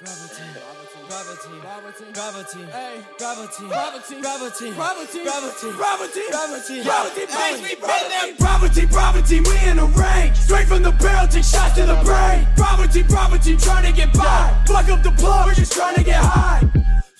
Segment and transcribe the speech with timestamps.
[0.00, 0.44] Gravity,
[1.08, 1.56] gravity,
[2.12, 2.62] gravity, gravity,
[3.16, 9.86] gravity, gravity, gravity, gravity, gravity, gravity, gravity makes me bend Gravity, gravity, we in a
[9.96, 10.36] range.
[10.36, 12.46] Straight from the barrel, take shots to the brain.
[12.56, 14.52] Gravity, gravity, trying to get by.
[14.66, 16.60] Fuck up the plug, we're just trying to get high.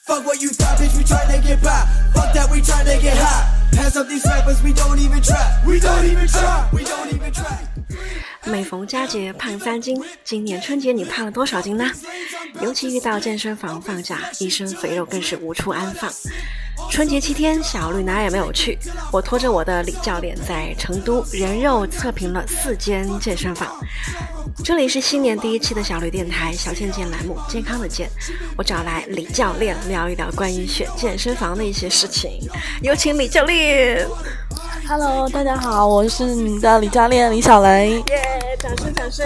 [0.04, 1.86] Fuck what you thought, bitch, we trying to get by.
[2.12, 3.44] Fuck that, we trying to get high.
[3.74, 5.62] Hands up these rappers, we don't even try.
[5.66, 6.68] We don't even try.
[6.74, 7.66] We don't even try.
[8.44, 11.90] 每逢佳节胖三斤，今年春节你胖了多少斤呢？
[12.59, 16.11] 尤其遇到健身房放假，一身肥肉更是无处安放。
[16.89, 18.77] 春节七天，小绿哪也没有去，
[19.11, 23.73] 我拖着我的李教练在成都人肉测评了四间健身房。
[24.63, 28.09] 这里是新年第一期的小绿电台小健健栏目，健康的健，
[28.57, 32.31] 我找来李教练聊一聊关于选健身房的一些事情。
[32.81, 34.05] 有请李教练。
[34.87, 38.03] Hello，大家好，我是你的李教练李小雷。
[38.07, 38.41] 耶！
[38.59, 39.25] 掌声掌声！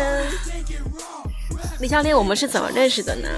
[1.86, 3.30] 李教练，我们是怎么认识的呢？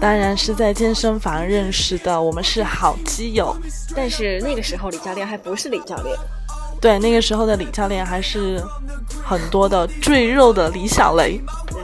[0.00, 3.54] 当然是在健身房认识的，我们是好基友。
[3.94, 6.16] 但是那个时候李教练还不是李教练，
[6.80, 8.62] 对，那个时候的李教练还是
[9.22, 11.38] 很多的赘肉的李小雷。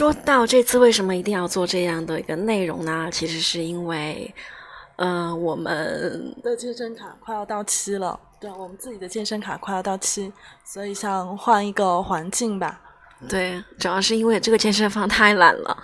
[0.00, 3.10] 说到这次为什么一定要做这样的一个内容呢？
[3.12, 4.34] 其实是因为，
[4.96, 10.32] 呃，我们的健身卡快要到期了，对我们自己的健身卡快要到期，
[10.64, 12.80] 所以想换一个环境吧。
[13.28, 15.76] 对，主要是因为这个健身房太懒了，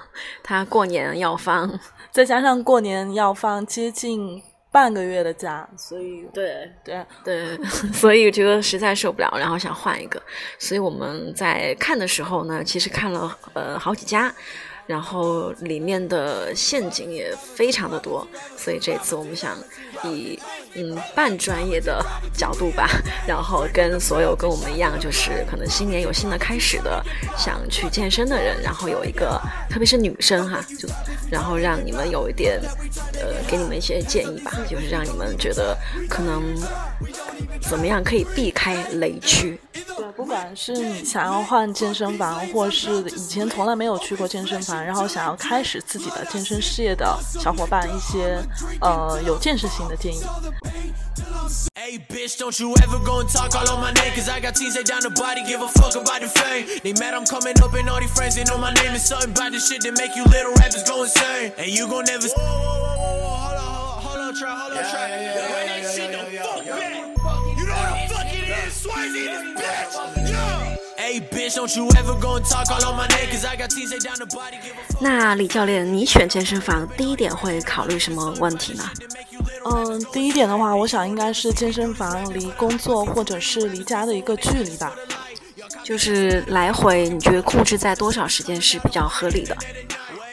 [0.42, 1.78] 它过年要放，
[2.10, 4.42] 再加上过年要放接近
[4.76, 7.56] 半个月的假，所以对对对，
[7.94, 10.22] 所以觉得实在受不了，然后想换一个，
[10.58, 14.30] 所以我们在看的时候呢，其实看了呃好几家。
[14.86, 18.26] 然后里面的陷阱也非常的多，
[18.56, 19.56] 所以这次我们想
[20.04, 20.38] 以
[20.74, 22.04] 嗯半专业的
[22.36, 22.88] 角度吧，
[23.26, 27.04] 然后跟所有跟我们一样，就是可能新年有新的开始的，
[27.36, 30.88] 想去健身的人，然后有一个特别是女生哈，就
[31.30, 32.60] 然后让你们有一点
[33.14, 35.76] 呃给你们一些建议吧，就是让你们觉得
[36.08, 36.42] 可能
[37.62, 39.58] 怎么样可以避开雷区。
[39.72, 48.42] 对，不管是你想要换健身房，或是以前从来没有去过健身房，然后想要开始自己的健身事业的小伙伴，一些
[48.80, 50.22] 呃有建设性的建议。
[51.76, 54.74] Hey bitch, don't you ever go and talk all on my name Cause I got teams
[54.74, 57.72] they down the body, give a fuck about the fame They mad I'm coming up
[57.74, 60.16] and all these friends, they know my name is something about this shit that make
[60.16, 63.54] you little rappers go insane And you gon' never Whoa, whoa, whoa, whoa, whoa, hold
[63.54, 63.62] on,
[64.02, 66.90] hold on, hold on, try, hold on, try Run that shit the fuck back
[67.54, 69.94] You know what the fuck it is, Swayze this bitch,
[70.32, 70.65] yo
[75.00, 78.84] 那李教练你选健身房第一点会考虑什么问题呢？
[79.64, 84.94] 嗯第一点的话我想应该是健身房离工作或者是离家的一个距离吧。
[85.82, 89.56] 就是来回你觉得控制在多少时间是比较合理的？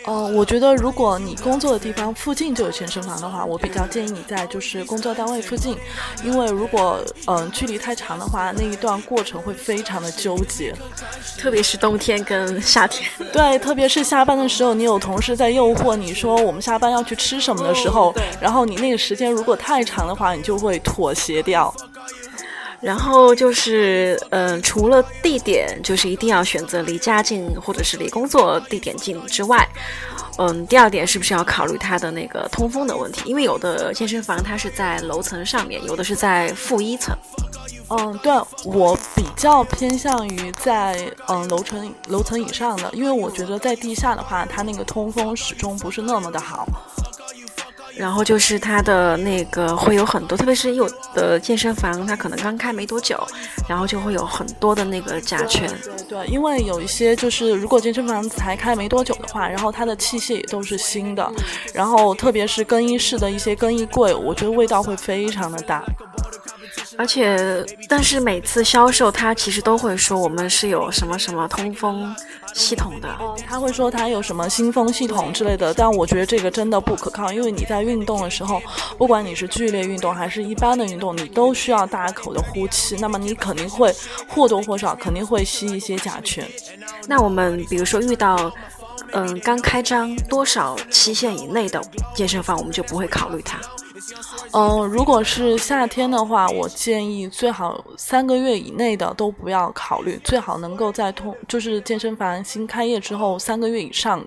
[0.05, 5.77] 嗯，我觉得如果你工作的地方附近就有健身房的话，我比较建议你在就是工作单位附近，
[6.23, 10.73] 因为如果嗯距离太长的话，那一段过程会非常的纠结。
[11.37, 13.09] 特别是冬天跟夏天。
[13.31, 21.73] 对，特别是下班的时候，你有同事在诱惑你说我们下班要去吃什么的时候，然后你那个时间如果太长的话，你就会妥协掉。
[22.83, 29.65] 然后就是，嗯、除了地点，就是一定要选择离家近或者是离工作地点近之外，
[30.37, 33.21] 嗯，第二点是不是要考虑它的那个通风的问题？
[33.25, 37.15] 因为有的健身房它是在楼层上面，有的是在负一层。
[37.89, 38.33] 嗯，对
[38.65, 46.67] 我比较偏向于在嗯楼层楼层以上的，因为我觉得在地下的话，它那个通风始终不是那么的好。
[47.95, 53.21] 然后就是它的那个会有很多，特别是有的健身房，它可能刚开没多久，
[53.67, 55.67] 然后就会有很多的那个甲醛。
[56.07, 61.31] 对对，因为有一些就是如果健身房才开没多久的话，然后它的器械也都是新的，
[61.73, 65.83] 然后特别是更衣室的一些更衣柜，我觉得味道会非常的大。
[66.97, 72.15] 而且，但是每次销售他其实都会说我们是有什么什么通风
[72.53, 73.09] 系统的。
[73.19, 78.61] 嗯，他会说他有什么新风系统之类的，但我觉得这个真的不可靠，因为你在运动的时候，
[78.97, 83.93] 不管你是剧烈运动还是一般的运动，你都需要大口的呼气，那么你肯定会
[84.27, 86.45] 或多或少肯定会吸一些甲醛。
[87.07, 88.53] 那我们比如说遇到
[89.11, 91.81] 嗯刚开张多少期限以内的
[92.15, 93.59] 健身房，我们就不会考虑它。
[94.51, 104.25] 嗯，如果是夏天的话，我建议最好三个月以内的都不要考虑，最好能够在通就是健身房新开业之后三个月以上。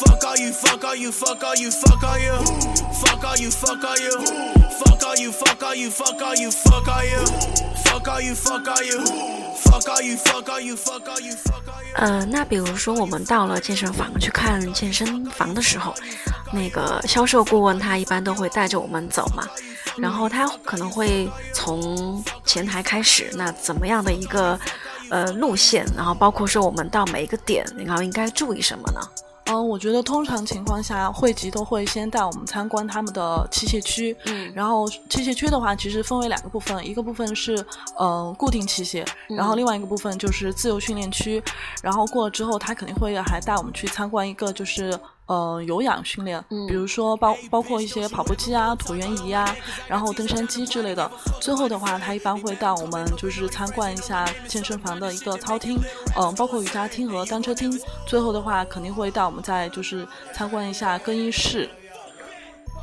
[0.00, 2.36] fuck all you fuck all you fuck all you fuck all you
[3.00, 4.14] fuck all you fuck all you
[4.80, 7.20] fuck all you fuck all you fuck all you fuck all you fuck all you
[7.74, 8.96] fuck all you fuck all you fuck all you
[9.56, 11.94] fuck all you fuck all you fuck all you fuck all you fuck all you
[11.96, 15.92] 呃那比如说我们到了健身房去看健身房的时候
[16.52, 19.44] 那个销售顾问他一般都会带着我们走嘛
[19.98, 24.58] 然后他可能会从前台开始那怎么样的一个
[25.10, 29.00] 呃路线然后包括说我们到每一个点然后应该注意什么呢
[29.46, 34.16] 嗯，我觉得通常情况下，汇集都会先带我们参观他们的器械区。
[34.26, 37.56] 嗯然后器械区的话，其实分为两个部分，一个部分是
[37.98, 41.42] 嗯、呃固定器械，然后另外一个部分就是自由训练区。
[41.82, 44.98] 然后过了之后，他肯定会还带我们去参观一个就是。
[45.30, 49.54] 呃，有氧训练，比如说包包括一些跑步机啊、椭圆仪啊，
[49.86, 51.08] 然后登山机之类的。
[51.40, 55.78] 最后的话，他一般会带我们就是参观一下健身房的一个操厅，
[56.16, 57.70] 嗯、包括瑜伽厅和单车厅。
[58.08, 60.04] 最后的话，肯定会带我们再就是
[60.34, 61.70] 参观一下更衣室。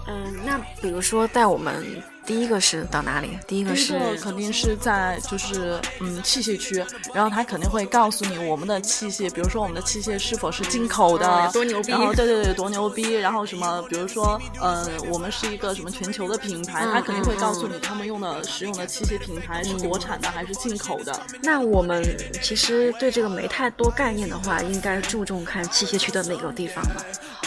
[0.07, 1.85] 嗯，那比如说带我们
[2.25, 3.37] 第一个是到哪里？
[3.47, 6.83] 第一个是个肯定是在就是嗯器械区，
[7.13, 21.17] 然后他肯定会告诉你我们的器械，比如说我们的器械是否是进口的，嗯多牛逼然后对对对，多牛逼，然后什么，比如说嗯、呃我们是一个什么全球的品牌，嗯他肯定会嗯告诉你他们用的使用的器械品牌是国产的还是进口的。
[21.41, 22.03] 那我们
[22.41, 27.01] 其实对这个没太多概念的话，应该注重看器械区的哪个地方呢？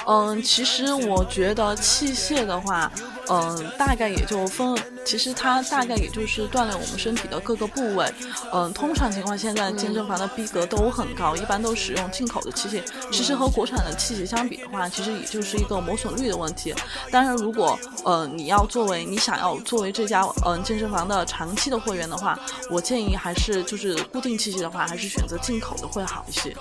[0.07, 2.91] 嗯，其实我觉得器械的话，
[3.29, 8.13] 嗯，大概也就分，其实它大概也就是锻炼我们身体的各个部位。
[8.53, 12.83] 嗯，通常情况现在健身房的逼格都很高，一般都使用进口的器械。
[13.13, 16.75] 其实和国产的器械相比的话，其实也就是一个磨损率的问题。
[17.11, 22.39] 当然，如果呃你要作为你想要作为这家嗯、健身房的长期的会员的话，
[22.71, 26.55] 我建议还是就是固定器械的话，还是选择进口的会好一些。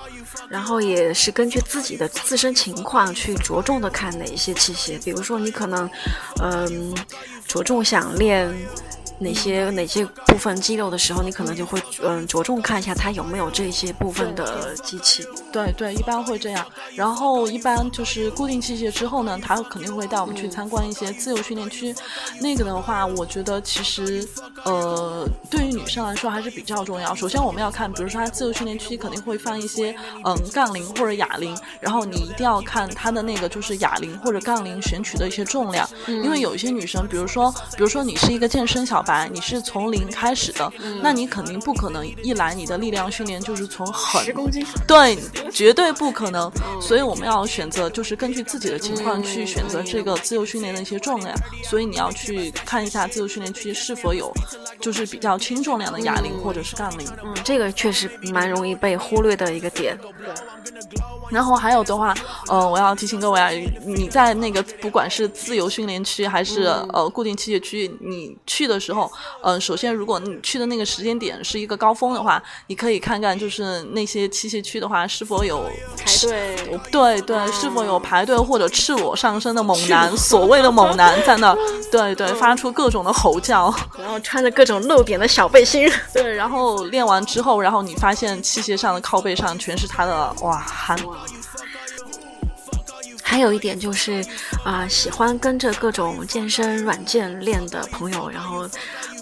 [0.49, 5.89] 然后也是根据自己的自身情况去着重的看哪一些器械，比如说你可能
[6.41, 6.95] 呃，嗯，
[7.47, 8.53] 着重想练
[9.19, 15.25] 哪些哪些部分肌肉的时候，你可能就会嗯着重看一下它有没有这些部分的机器。
[15.51, 16.65] 对对，一般会这样。
[16.95, 21.93] 然后一般就是固定器械之后呢，他肯定会带我们去参观一些自由训练区。
[22.39, 24.27] 那个的话，我觉得其实
[24.63, 27.13] 呃，对于女生来说还是比较重要。
[27.15, 29.93] 首先我们要看，比如说它自由训练区肯定会放一些
[30.23, 40.71] 嗯杠铃或者哑铃，然后你一定要看它的那个就是哑铃或者杠铃选取的一些重量，因为有一些女生，比如说比如说你是一个健身小白，你是从零开始的，
[41.01, 45.17] 那你肯定不可能一来你的力量训练就是从很公斤，对，
[45.51, 46.51] 绝对不可能。
[46.79, 51.35] 所以我们要选择，就是根据自己的情况去选择这个自由训练的一些重量。
[51.63, 54.31] 所以你要去看一下自由训练区是否有，
[54.79, 57.07] 就是比较轻重量的哑铃或者是杠铃。
[57.23, 59.97] 嗯，这个确实蛮容易被忽略的一个点。
[61.29, 62.13] 然后还有的话，
[62.47, 63.49] 呃，我要提醒各位啊，
[63.85, 75.63] 你在那个不管是自由训练区还是、呃固定器械区，你去的时候，呃，首先如果你去的那个时间点是一个高峰的话，你可以看看就是那些器械区的话是否有
[75.97, 81.55] 排队对对，是否有排队或者赤裸上身的猛男，所谓的猛男在那，
[81.91, 83.73] 对对，发出各种的吼叫。
[83.97, 85.91] 然后穿着各种露点的小背心。
[86.13, 90.97] 对，然后练完之后，然后你发现器械上的靠背上全是他的哇汗。
[93.29, 94.25] 还有一点就是，
[94.65, 98.67] 啊、喜欢跟着各种健身软件练的朋友，然后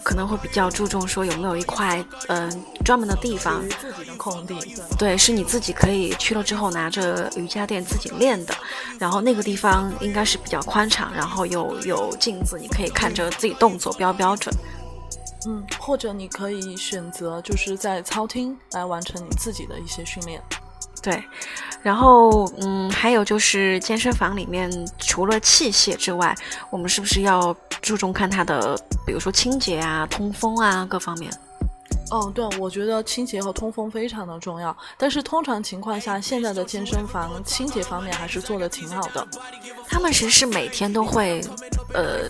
[0.02, 4.58] 可能会比较注重说有没有一块嗯、专门的地方，自己的空地，
[4.98, 8.56] 对，是你自己可以去了之后拿着瑜伽垫自己练的，
[8.98, 14.56] 然后那个地方应该是比较宽敞，然后有有镜子，你可以看着自己动作标标准。
[15.50, 20.42] 嗯，或者你可以选择就是在操厅来完成你自己的一些训练。
[21.08, 21.24] 对，
[21.82, 26.36] 然后嗯，还有就是健身房里面除了器械之外，
[26.70, 31.32] 我们是不是要注重看它的，比如说清洁啊、通风啊各方面？
[32.12, 34.76] 嗯，对，我觉得清洁和通风非常的重要。
[34.98, 39.26] 但是通常情况下，现在的健身房清洁方面还是做的挺好的。
[39.88, 41.42] 他们其实是每天都会
[41.94, 42.30] 呃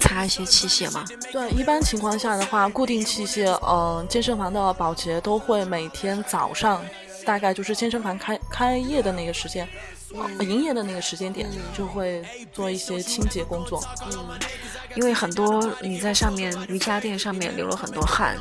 [0.00, 1.04] 擦一些器械吗？
[1.30, 6.82] 对，一般情况下的话，固定器械，嗯、健身房的保洁都会每天早上，
[7.26, 9.68] 大概就是健身房开开业的那个时间，
[10.38, 13.82] 呃营业的那个时间点，就会做一些清洁工作。
[14.94, 18.34] 因为很多你在上面瑜伽垫上面流了很多汗，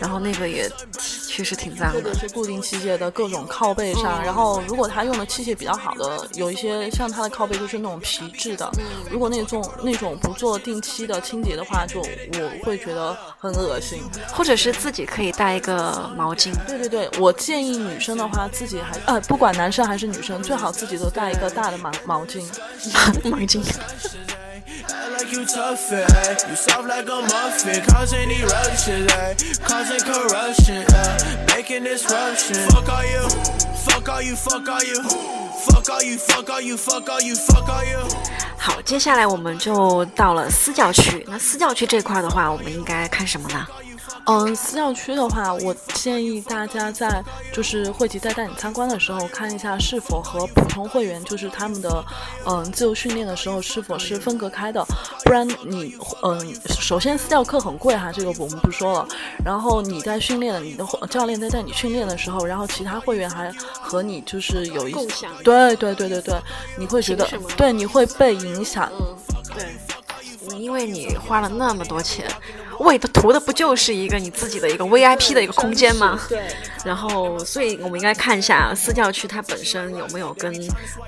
[0.00, 0.66] 然后那个也
[0.98, 2.14] 确实挺脏的。
[2.14, 8.70] 是固定器械的各种靠背上，然后如果他用的器械比较好的，有一些像他的靠背就是那种皮质的，
[9.10, 14.02] 如果那种那种不做定期的清洁的话，就我会觉得很恶心。
[14.32, 22.44] 或者是自己可以带一个毛巾，对对对，我建议女生的话，自己还呃，不管男生还是女生，最好自己都带一个大的毛毛巾。
[23.24, 23.60] 毛巾。
[24.88, 26.06] Act like you tough, eh?
[26.48, 29.34] You soft like a muffin, causing eruptions, eh?
[29.66, 31.46] Causing corruption, eh?
[31.56, 32.68] Making disruption.
[32.70, 33.28] Fuck all you,
[33.84, 37.34] fuck all you, fuck all you, fuck all you, fuck all you, fuck all you,
[37.34, 37.98] fuck all you.
[38.56, 41.24] 好，接下来我们就到了私教区。
[41.28, 43.66] 那私教区这块的话，我们应该看什么呢？
[44.26, 47.22] 嗯，私教区的话，我建议大家在
[47.52, 52.04] 就是会籍在带你参观的时候，看一下是否和普通会员就是他们的
[52.46, 54.84] 嗯自由训练的时候是否是分隔开的，
[55.24, 59.08] 不然你嗯首先私教课很贵哈，这个我们不说了。
[59.44, 63.50] 然后你在训练的你的教练在带你训练的时候，然后其他会员还
[63.80, 66.34] 和你就是有一共享对对对对对，
[66.76, 68.90] 你会觉得对你会被影响。
[69.54, 69.64] 对，
[70.56, 72.24] 因为你花了那么多钱，
[72.80, 76.18] 为的图的不就是一个你自己的一个 VIP 的一个空间吗？
[76.28, 76.42] 对。
[76.84, 80.54] 然后，所以我们应该看一下私教区它本身有没有跟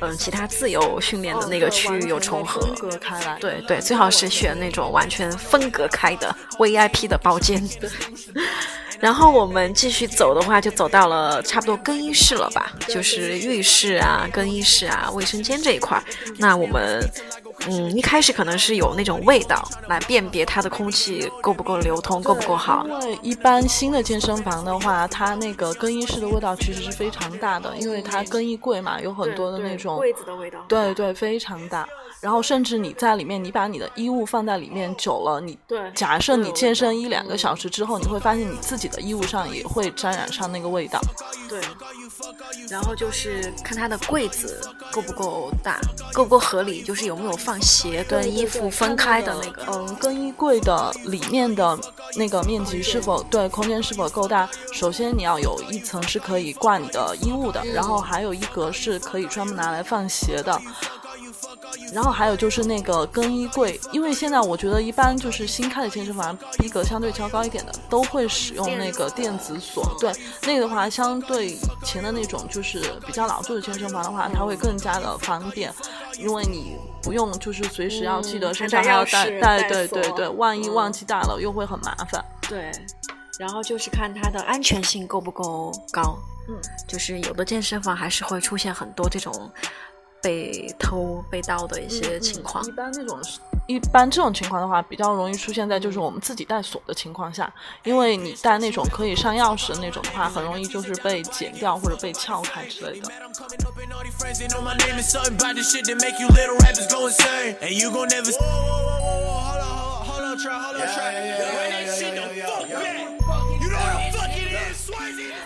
[0.00, 2.60] 嗯、其他自由训练的那个区域有重合。
[2.60, 3.38] 分隔开来。
[3.40, 7.62] 对对，最好是选那种完全分隔开的 VIP 的包间。
[8.98, 16.04] 然后我们继续走的话，就走到了差不多更衣室了吧，就是浴室啊、更衣室啊、卫生间这一块儿。
[16.36, 17.00] 那我们
[17.68, 22.86] 嗯，一开始可能是有那种味道来辨别它的空气够不够流通，够不够好。
[22.86, 30.58] 因为一般新的健身房的话，它那个更衣室的味道其实是非常大的，因为它更衣柜嘛，有很多的那种柜，子的味道。
[30.68, 31.86] 对对，非常大。
[32.20, 41.00] 然后甚至你在里面，你把你的衣物放在里面久了，你对假设你健身一两个小时之后，你会发现你自己的衣物上也会沾染上那个味道。
[41.48, 41.60] 对，
[42.68, 44.60] 然后就是看它的柜子
[44.92, 45.80] 够不够大，
[46.12, 49.64] 够不够合理，就是有没有放鞋跟衣服分开的那个。
[49.72, 51.78] 嗯，更衣柜的里面的
[52.16, 54.48] 那个面积是否对空间是否够大？
[54.72, 60.60] 首先你要有一层是可以挂你的衣物的，然后还有一格是可以专门拿来放鞋的。
[61.92, 69.84] 然后还有就是那个更衣柜，因为现在我觉得一般就是新开的健身房，逼格相对较高一点的，都会使用那个电子锁。
[69.98, 75.72] 对，那个的话，相对以前的那种就是比较老旧的健身房的话，它会更加的方便，
[76.18, 82.24] 因为你不用就是随时要记得身上还要带嗯带，带对对对，万一嗯忘记带了又会很麻烦。
[82.48, 82.70] 对，
[83.38, 86.16] 然后就是看它的安全性够不够高。
[86.48, 86.56] 嗯，
[86.88, 89.50] 就是有的健身房还是会出现很多这种
[90.22, 92.64] 被偷、被盗的一些情况。
[92.66, 93.18] 一般那种
[93.66, 97.52] 一般这种情况的话，比较容易出现在就是我们自己带锁的情况下，
[97.84, 103.08] 因为你带那种可以上钥匙的那种的话，很容易就是被剪掉或者被撬开之类的。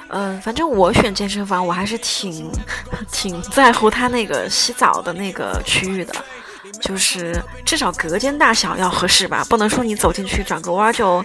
[0.08, 2.50] 嗯，反正我选健身房，我还是挺
[3.10, 6.14] 挺在乎它那个洗澡的那个区域的，
[6.80, 11.24] 就是至少隔间大小要合适吧，不能说你走进去转个弯就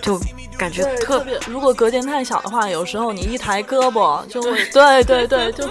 [0.00, 0.20] 就
[0.56, 5.68] 感觉，特特别如果隔间太小的话，有时候你一抬胳膊就会， 对对对，就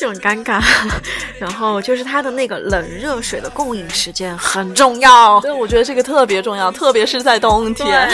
[0.00, 0.62] 就很尴尬。
[1.38, 5.38] 然后就是它的那个冷热水的供应时间很重要。
[5.40, 8.08] 对，我觉得这个特别重要，特别是在冬天。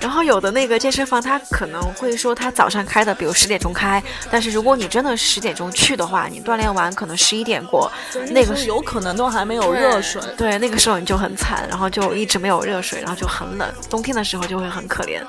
[0.00, 7.90] 然后有的那个健身房，它可能会说它早上开的，比如十点钟开，但是如果你真的十点钟去的话，你锻炼完可能十一点过，
[8.30, 10.20] 那个是有可能都还没有热水。
[10.36, 13.68] 对，那个时候你就很惨，然后就一直没有热水，然后就很冷。
[13.88, 15.20] 冬天的时候就会很可怜。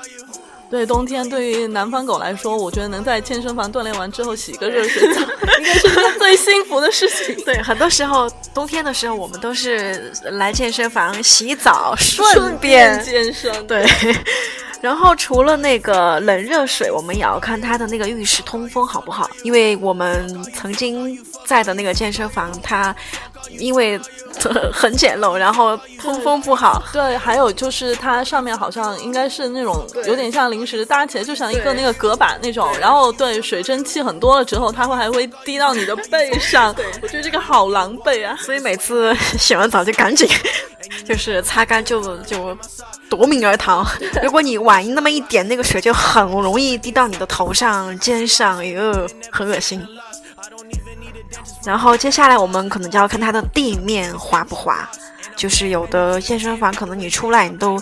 [0.73, 5.21] 对，冬天对于南方狗来说，我觉得能在健身房锻炼完之后洗个热水澡，
[5.59, 7.45] 应该是它最幸福的事情。
[7.45, 13.85] 对，很多时候冬天的时候，我们都是来健身房洗澡，顺顺便健身，对。
[14.81, 22.93] 然后除了那个冷热水，我们也要看它的那个浴室通风好不好，因为我们曾经在的那个健身房，它
[23.51, 23.99] 因为
[24.71, 26.83] 很简陋，然后通风不好。
[26.91, 32.69] 对，还有就是它上面好像应该是那种有点像临时搭起来，就像一个那个隔板那种。
[32.79, 36.75] 然后对水蒸气很多了之后，它会还会滴到你的背上。
[37.01, 38.35] 我觉得这个好狼狈啊。
[38.41, 40.27] 所以每次洗完澡就赶紧，
[41.05, 42.57] 就是擦干就就
[43.09, 43.85] 夺命而逃。
[44.23, 49.85] 如果你晚那么一点，那个水就很容易滴到你的头上、肩上，哎呦，很恶心。
[51.63, 54.89] 然后接下来我们可能就要看它的地面滑不滑，
[55.35, 57.79] 就是有的健身房可能你出来你都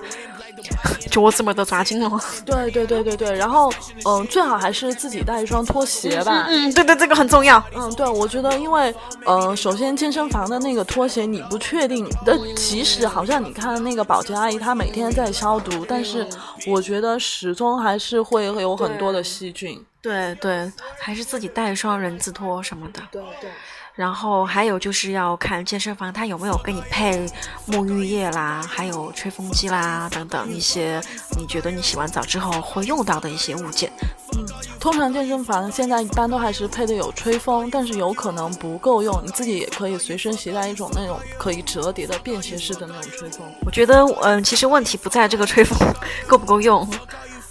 [1.10, 2.10] 脚这么的抓紧了。
[2.46, 3.74] 对对对对对，然后
[4.05, 6.46] 嗯，最好还是自己带一双拖鞋吧。
[6.48, 7.62] 嗯，对对，这个很重要。
[7.75, 8.93] 嗯，对，我觉得因为
[9.25, 16.25] 呃，首先健身房的那个拖鞋你不确定的，其实好像你看那个保洁阿姨她每天在消毒，但是
[16.67, 19.84] 我觉得始终还是会有很多的细菌。
[20.01, 23.01] 对对，还是自己带一双人字拖什么的。
[23.12, 23.50] 对对。
[23.93, 27.27] 然后还有就是要看健身房它有没有给你配
[27.67, 31.00] 沐浴液啦，还有吹风机啦等等一些
[31.38, 33.91] 你觉得你洗完澡之后会用到的一些物件。
[34.34, 34.46] 嗯，
[34.79, 43.46] 通常健身房现在一般都还是配的有吹风，但是有可能不够用，你自己也可以随身携带一种那种可以折叠的便携式的那种吹风。
[43.65, 45.77] 我觉得，嗯，其实问题不在这个吹风
[46.25, 46.89] 够不够用。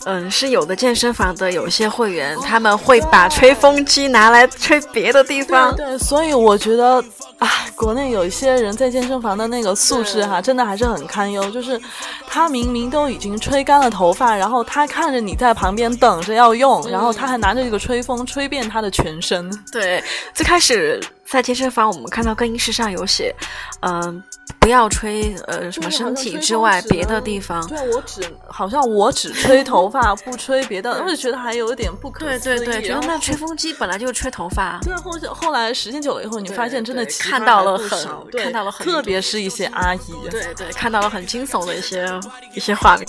[0.06, 5.74] 嗯，是有的健身房的有些会员，他们会把吹风机拿来吹别的地方。
[5.76, 7.04] 对，所以我觉得，
[7.38, 11.50] 啊，国内有一些人在健身房的那个素质哈，真的还是很堪忧。
[11.50, 11.78] 就是
[12.26, 19.50] 他明明都已经吹干了头发，然后他看着你在旁边等着要用，然后他还拿着这个吹风吹遍他的全身。
[19.70, 20.02] 对，
[20.32, 23.34] 最开始在健身房，我们看到更衣室上有写，
[23.82, 24.22] 嗯。
[24.58, 27.66] 不要吹呃什么身体之外别的地方。
[27.66, 34.78] 对，我只好像我只吹头发，不吹别的，我就觉得还有一点不可对对对，觉得那吹风机本来就是吹头发。
[34.82, 42.08] 对，后后来时间久了以后，你发现真的看到了很看到了很，特别是一些阿姨，对对，看到了很惊悚的一些
[42.54, 43.06] 一些画面。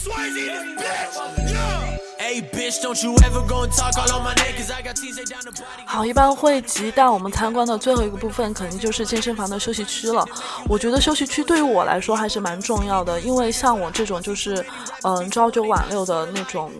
[0.00, 1.52] Swayze, this bitch.
[1.52, 1.99] Yeah.
[5.84, 10.24] 好，一般会及到我们参观的最后一个部分，肯定就是健身房的休息区了。
[10.68, 14.64] 我觉得休息区对于我来说还是蛮重要的，因为像我这种就是
[15.02, 16.70] 嗯朝九晚六的那种，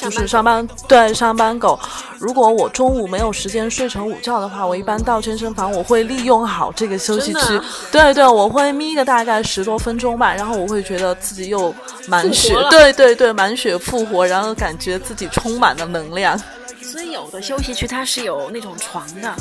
[0.00, 1.78] 就是上班对上班狗。
[2.18, 7.60] 如果我中午没有时间睡成午觉的话，我一般到健身房我会利用好这个休息区。
[7.90, 11.74] 对对，我会眯个大概十多分钟吧，然后我会觉得自己又
[12.06, 16.38] 满血，对对对，满血复活，然后感觉得自己充满了能量。
[16.82, 19.34] 所以有的休息区它是有那种床的。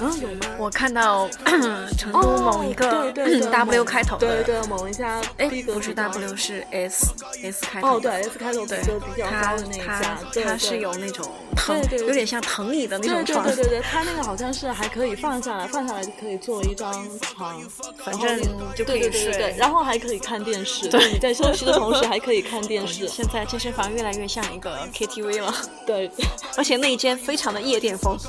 [0.00, 0.56] 嗯，有吗？
[0.58, 1.28] 我看到
[1.96, 3.12] 成都某一个
[3.50, 7.06] W 开头的，对对，某一家，哎，不是 W 是 S
[7.42, 17.60] S 开头，哦对，S 开头对，就比较高的那家，它是有那种藤，有点像藤椅的那种床，对对对对，它那个好像是还可以放下来，放下来就可以做一张床，
[18.04, 18.40] 反正
[18.74, 23.06] 就可以睡，然后还可以看电视，对，你在休息的同时还可以看电视。
[23.16, 25.54] 现在健身房越来越像一个 KTV 了，
[25.86, 26.10] 对，
[26.56, 28.16] 而且那一间非常的夜店风。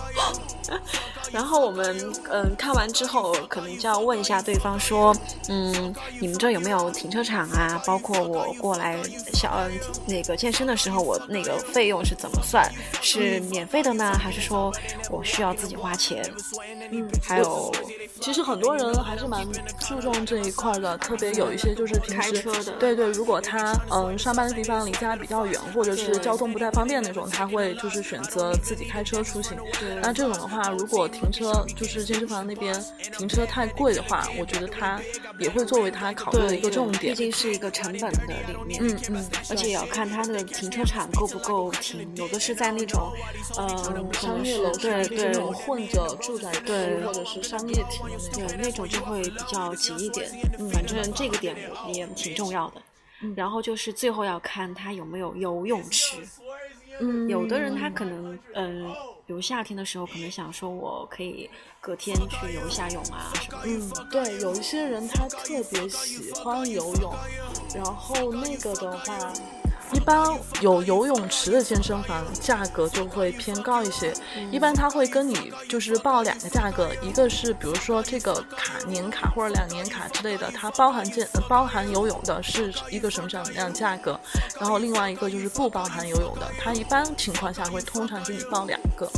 [1.32, 1.96] 然后我们
[2.32, 5.16] 嗯看完之后，可能就要问一下对方说，
[5.50, 7.82] 嗯，你们这有没有停车场啊？
[7.86, 8.98] 包括我过来
[9.34, 9.68] 小
[10.06, 12.70] 那个健身的时候，我那个费用是怎么算？
[13.02, 14.72] 是免费的呢，还是说
[15.10, 16.24] 我需要自己花钱？
[16.92, 17.72] 嗯，还有，
[18.22, 19.46] 其实很多人还是蛮
[19.80, 22.42] 注重这一块的，特别有一些就是平时
[22.80, 29.58] 对对，如果他嗯上班的地方离家比较远，或者是交通不太方便那种，他会就是选择自己开车出行。
[30.02, 32.74] 那这种的话，如果停车就是健身房那边
[33.18, 35.02] 停车太贵的话，我觉得他
[35.40, 37.14] 也会作为他考虑的一个重点。
[37.14, 43.12] 毕竟是一个成本的里面，嗯嗯，而且也要看他的停车场够不够停，有的是在那种
[43.58, 46.72] 呃商业楼，对对，混着住宅区
[47.04, 50.30] 或者是商业停，对那种就会比较挤一点。
[50.60, 51.56] 嗯反正这个点
[51.94, 52.82] 也挺重要的。
[53.36, 56.18] 然后就是最后要看他有没有游泳池。
[57.00, 58.94] 嗯，有的人他可能嗯。
[59.28, 61.50] 比如夏天的时候，可能想说我可以
[61.82, 63.60] 隔天去游一下泳啊什么。
[63.66, 67.14] 嗯，对，有一些人他特别喜欢游泳，
[67.76, 69.34] 然后那个的话。
[69.94, 74.14] 一般有游泳池的健身房价格就会偏高一些，
[74.52, 84.20] 一般他会跟你就是报两个价格，一个是比如说这个卡年卡或者两年卡之类的，它包含健包含游泳的是一个什么样价格，
[84.60, 89.10] 然后另外一个就是不包含游泳的，它一般情况下会通常给你报两个。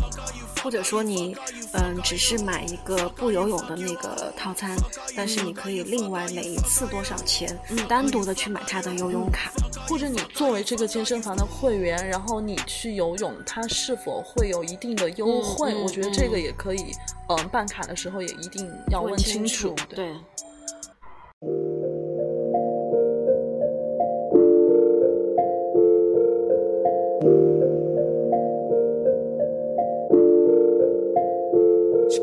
[0.63, 1.35] 或者说你，
[1.73, 4.75] 嗯，只是买一个不游泳的那个套餐，
[5.15, 9.51] 但是你可以另外每一次多少钱，嗯，单独的去买它的游泳卡，
[9.87, 15.75] 或者你作为这个健身房的会员，然后你去游泳，它是否会有一定的优惠？
[15.75, 16.93] 我觉得这个也可以，
[17.27, 20.13] 嗯，办卡的时候也一定要问清楚，对。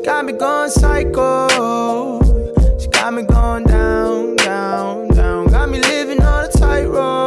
[0.07, 2.21] Got me going psycho.
[2.79, 5.47] She got me going down, down, down.
[5.47, 7.26] Got me living on a tightrope.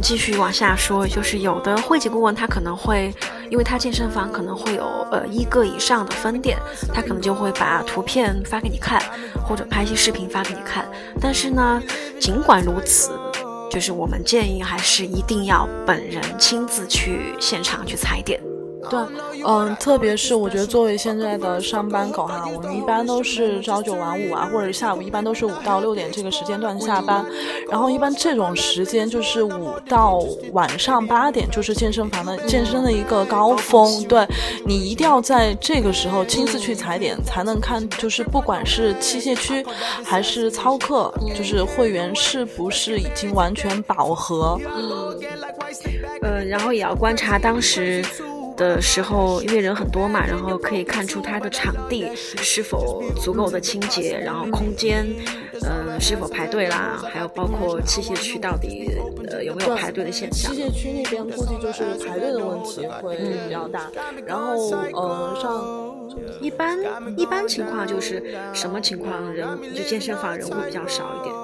[0.00, 3.14] 继续往下说，就是有的会籍顾问他可能会，
[3.50, 6.58] 因为他健身房可能会有呃一个以上的分店，
[6.92, 9.02] 他可能就会把图片发给你看，
[9.46, 10.88] 或者拍一些视频发给你看。
[11.20, 11.82] 但是呢，
[12.20, 13.10] 尽管如此，
[13.70, 18.40] 就是我们建议还是一定要本人亲自去现场去踩点。
[18.88, 18.98] 对，
[19.46, 27.24] 嗯，特别是我觉得作为现在的上班狗哈，我们一般都是朝九晚五啊，或者下午一般都是五到六点这个时间段下班，
[27.70, 30.18] 然后一般这种时间就是五到
[30.52, 34.02] 晚上八点，就是健身房的健身的一个高峰。
[34.04, 34.26] 对
[34.64, 39.64] 你一定要在这个时候亲自去踩点，才能看，就是不管是器械区
[40.04, 44.58] 还是操课，就是会员是不是已经完全饱和。
[44.74, 45.18] 嗯
[46.22, 48.04] 呃，然后也要观察当时
[48.60, 55.06] 的时候，因为人很多嘛，然后可以看出它的场地是否足够的清洁，然后空间，
[55.62, 58.90] 嗯、是否排队啦，还有包括器械区到底
[59.30, 60.62] 呃有没有排队的现象器。
[60.62, 63.90] 械区那边估计就是排队的问题会比较大，
[64.26, 65.96] 然后呃上
[66.42, 66.78] 一般
[67.16, 71.34] 一般情况就是什么情况人就健身房人会比较少一点。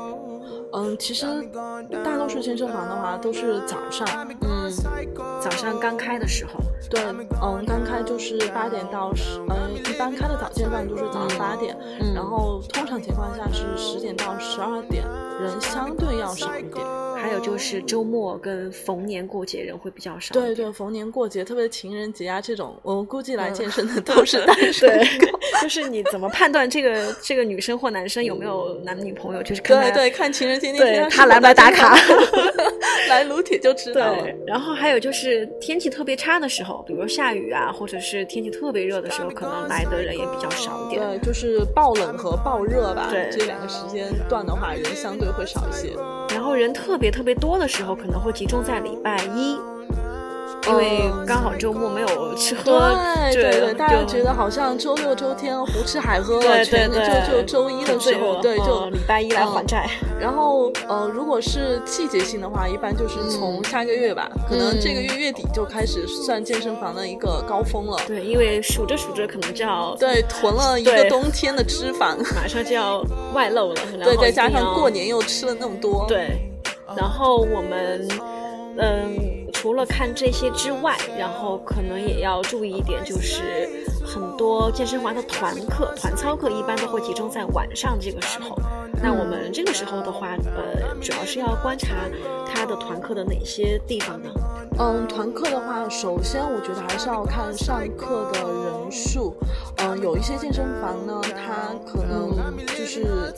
[0.72, 1.24] 嗯，其实
[2.04, 4.06] 大多数健身房的话都是早上，
[4.42, 4.70] 嗯，
[5.40, 7.00] 早上刚开的时候，对，
[7.42, 15.04] 嗯，刚开就是八点到十，嗯，一般开的早间段就是早上八点，嗯然后通常情况下是十点到十二点，
[15.40, 16.84] 人相对要少一点。
[17.16, 20.32] 还有就是周末跟逢年过节人会比较少。
[20.32, 31.96] 对对，逢年过节，特别情人节啊这种，我估计来健身的 都是单 身对狗。，就是你怎么判断这个这个女生或男生有没有男女朋友，就是看对对，看情人节那天他来不来打卡，
[33.08, 34.22] 来撸铁就知道了。
[34.22, 41.00] 对，然后还有就是天气特别差的时候，比如下雨啊，或者是天气特别热的时候，可能来的人也比较少一点。
[41.00, 45.94] 对，就是爆冷和爆热吧，对这两个时间段的话，人相对会少一些。
[46.30, 49.58] 然后人特别特别多的时候，可能会集中在礼拜一，
[50.68, 52.96] 因为刚好周末没有吃喝，
[53.32, 59.88] 对对对，大家觉得好像周六周天胡吃海喝了，对对全对，就就周一的时候，对，就嗯礼拜一来还债。
[60.20, 67.96] 然后呃，如果是季节性的话，一般就是从下个月吧，可能这个月月底就开始算健身房的一个高峰了。
[68.06, 76.40] 对，因为数着数着可能就要对，囤了一个冬天的脂肪，马上就要外露了，然 对，后再加上过年又吃了那么多，对，
[76.96, 78.08] 然后我们
[78.78, 83.68] 嗯，除了看这些之外，然后可能也要注意一点，就是
[84.06, 88.56] 很多健身房的团课、团操课一般都会集中在晚上这个时候。
[89.02, 91.94] 那我们这个时候的话，呃，主要是要观察
[92.46, 94.30] 他的团课的哪些地方呢？
[94.78, 99.34] 嗯，团课的话，首先我觉得还是要看上课的人数。
[99.78, 102.34] 嗯，有一些健身房呢，它可能
[102.66, 103.32] 就是，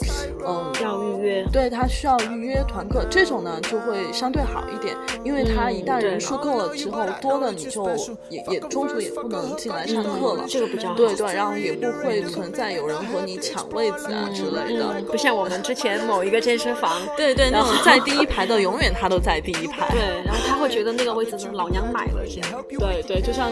[0.47, 1.45] 嗯，要预约。
[1.53, 7.89] 对，它需要预约团课，这种呢就会相对好一点，因为它一旦人数够了之后，多了你就
[8.31, 10.45] 也也中途也不能进来上课了。
[10.59, 10.95] 这个比较好。
[10.95, 14.95] 对对，然后也不会存在有人和你抢位子啊之类的。
[14.99, 19.89] 嗯，不像我们之前某一个健身房，对对，那然后种在第一排的，永远他都在第一排。
[19.91, 22.65] 对，然后他会觉得那个位置是老娘买了这样。
[22.69, 23.51] 对对，就像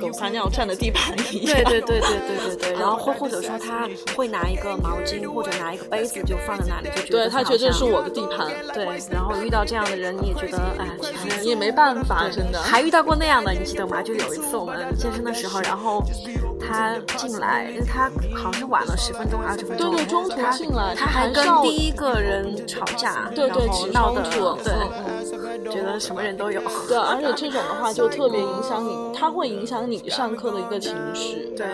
[0.00, 1.54] 狗撒尿占的地盘一样。
[1.54, 12.60] 对对对对对对对，然后或或者说他会拿一个毛巾或者拿一个杯子就放在那里，就觉得对他觉得这是我的地盘，对，然后遇到这样的人你也觉得哎，其实你也没办法，真的。
[12.60, 14.02] 还遇到过那样的，你记得吗？
[14.02, 16.02] 就有一次我们健身的时候，然后
[16.66, 24.72] 他进来，他好像是晚了十分钟、二十分钟，对对中途进来他还跟第一个人吵架，对对闹的冲突对
[25.06, 26.60] 嗯，觉得什么人都有。
[26.88, 31.52] 对，而且这种的话就特别影响你，它会影响你上课的一个情绪。
[31.56, 31.66] 对，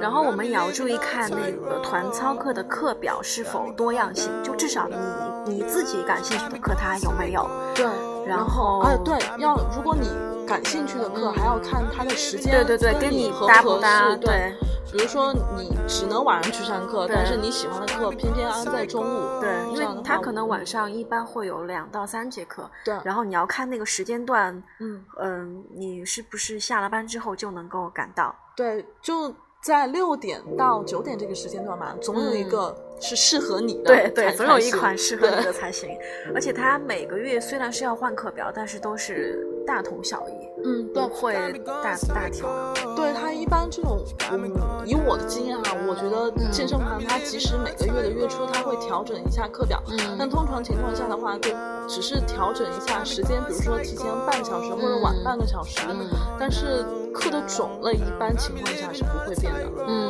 [0.00, 7.48] 然后我们也要注意看那个团操课的课表是否多样性，就至少你你自己感兴趣的课它有没有？
[7.74, 7.86] 对，
[8.26, 10.08] 然后哎对，要如果你
[10.48, 14.10] 感兴趣的课，还要看他的时间，对对对，跟跟你合不合搭不搭？
[14.10, 14.16] 适？
[14.16, 14.54] 对。
[14.90, 19.38] 比如说你只能晚上去上课，但是你喜欢的课偏偏安在中午。
[19.38, 28.34] 对，因为他可能晚嗯上一般会有两到三节课，对然后你要看那个时间段，嗯嗯，你是不是下了班之后就能够赶到？
[28.56, 29.30] 对，就
[29.60, 35.90] 在六点到九点这个时间段嘛，总有一个是适合你的，对对，总有一款适合你的才行。
[36.34, 40.32] 而且它每个月虽然是要换课表，但是都是大同小异，
[40.64, 41.34] 嗯，对不会
[41.82, 42.48] 大大调。
[42.96, 44.50] 对它一般这种，嗯，
[44.84, 51.50] 以我的经验啊，我觉得健身房它即使每个月的月初它会调整一下课表，嗯但通常情况下的话，就
[51.88, 56.08] 只是调整一下时间，比如说提前半小时或者晚半个小时，嗯
[56.38, 59.60] 但是课的种类一般情况下是不会变的。
[59.86, 60.08] 嗯，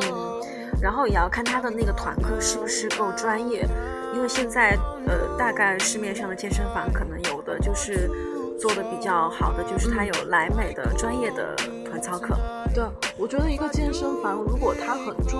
[0.81, 3.67] 然后也要看他的那个团课是不是够专业，
[4.13, 8.09] 因为现在呃，大概市面上的健身房可能有的就是
[8.59, 12.37] 做的比较好的，就是它有莱美的专业的团操课。
[12.73, 12.83] 对，
[13.17, 15.37] 我觉得一个健身房如果它很注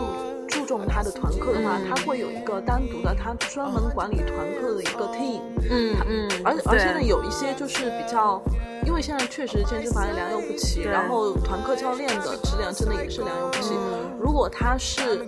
[0.48, 5.42] 注重它的团课的话，嗯它会有一个单独的，它专门管理团课的一个 team。
[5.70, 8.42] 嗯嗯，而而且呢，有一些就是比较，
[8.86, 13.74] 因为现在确实健身房也良莠不齐，然后团课教练的质量真的也是良莠不齐。
[13.76, 15.26] 嗯如果他是，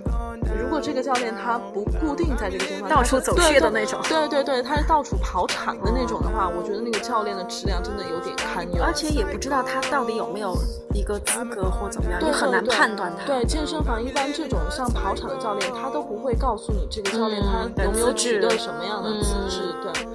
[0.60, 8.82] 如果这个教练他不固定在这个健身房，到处走穴的那种对对对，他是到处跑场的那种的话，我觉得那个教练的质量真的有点堪忧。
[8.82, 10.54] 而且也不知道他到底有没有
[10.94, 13.24] 一个资格或怎么样，对你很难判断他。
[13.26, 19.74] 对健身房一般这种像跑场的教练，他都不会告诉你这个教练他有没有取得什么样的资嗯质。
[19.82, 20.06] 对，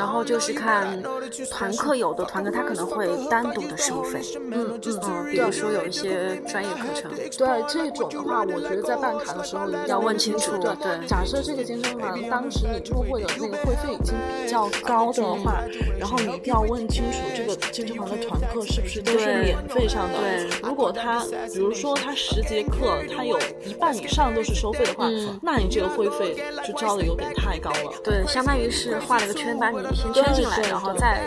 [0.00, 1.02] 然后就是看
[1.50, 15.62] 团课，有的团课他可能会单独的收费，嗯嗯嗯，比如说有一些专业课程，对这种的话，我觉得在办卡的时候一定要问问清楚对，对假设这个健身房当时你入会的那个会费已经比较高的话，
[15.98, 20.18] 然后你一定要问清楚这个健身房的团课是不是都是免费上的。
[20.18, 27.92] 对如果他比如说他十节课，他有一半以上都是收费的话，嗯那你这个会费就交的有点太高了。
[28.02, 31.26] 对，相当于是画了个圈，把你先圈进来，然后再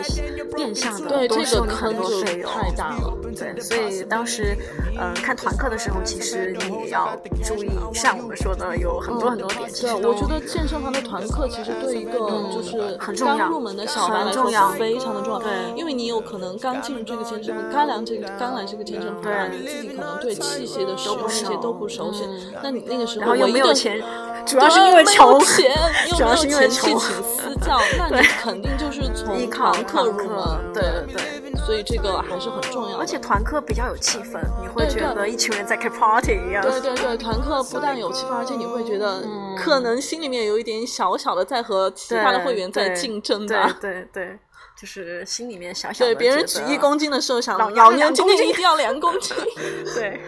[0.54, 2.50] 变相的对，这个多收你很坑就多费用。
[2.50, 3.12] 太大了。
[3.36, 4.56] 对，所以当时，
[4.98, 7.08] 嗯、看团课的时候，其实你也要
[7.42, 12.12] 注意，像我们说的，有很多很多点，其对，实我觉得健身房的团课其实对一个
[12.52, 15.38] 就是很重要刚入门的小白来说很重要非常的重要。
[15.40, 24.00] 对因为你有可能刚进入这个健身房，刚来这个刚来这个健身房你自己可能对器械的使用那些都不熟悉嗯，那你那个时候然后又没有钱，
[24.46, 24.58] 主。
[24.58, 25.76] 要是因为穷，钱，
[26.16, 31.54] 主要是因为穷钱 去请私教，那你肯定就是从团课入课门，，对对对。
[31.64, 32.98] 所以这个还是很重要。
[32.98, 36.62] 而且团课比较有气氛，你会觉得一群人在开 party 一样。
[36.62, 43.78] 对对对，团课不但有气氛，而且你会觉得嗯可能心里面有一点小小的在和其他的会员在竞争对吧。
[43.80, 44.38] 对对，
[44.78, 49.34] 就是心里面小小的对，别人举一公斤的时候想，老老娘两公斤娘今天一定要两公斤。
[49.94, 50.20] 对。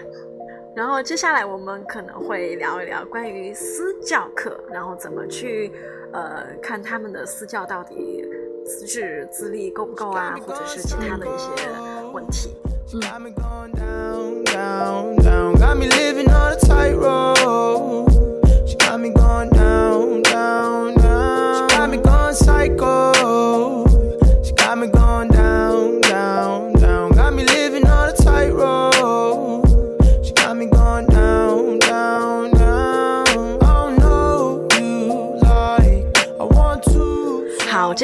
[0.75, 5.73] 然后接下来我们可能会聊一聊关于私教课，然后怎么去
[6.17, 8.25] 呃看他们的私教到底
[8.65, 11.47] 资质资历够不够啊，或者是其他的一些
[12.13, 12.57] 问题。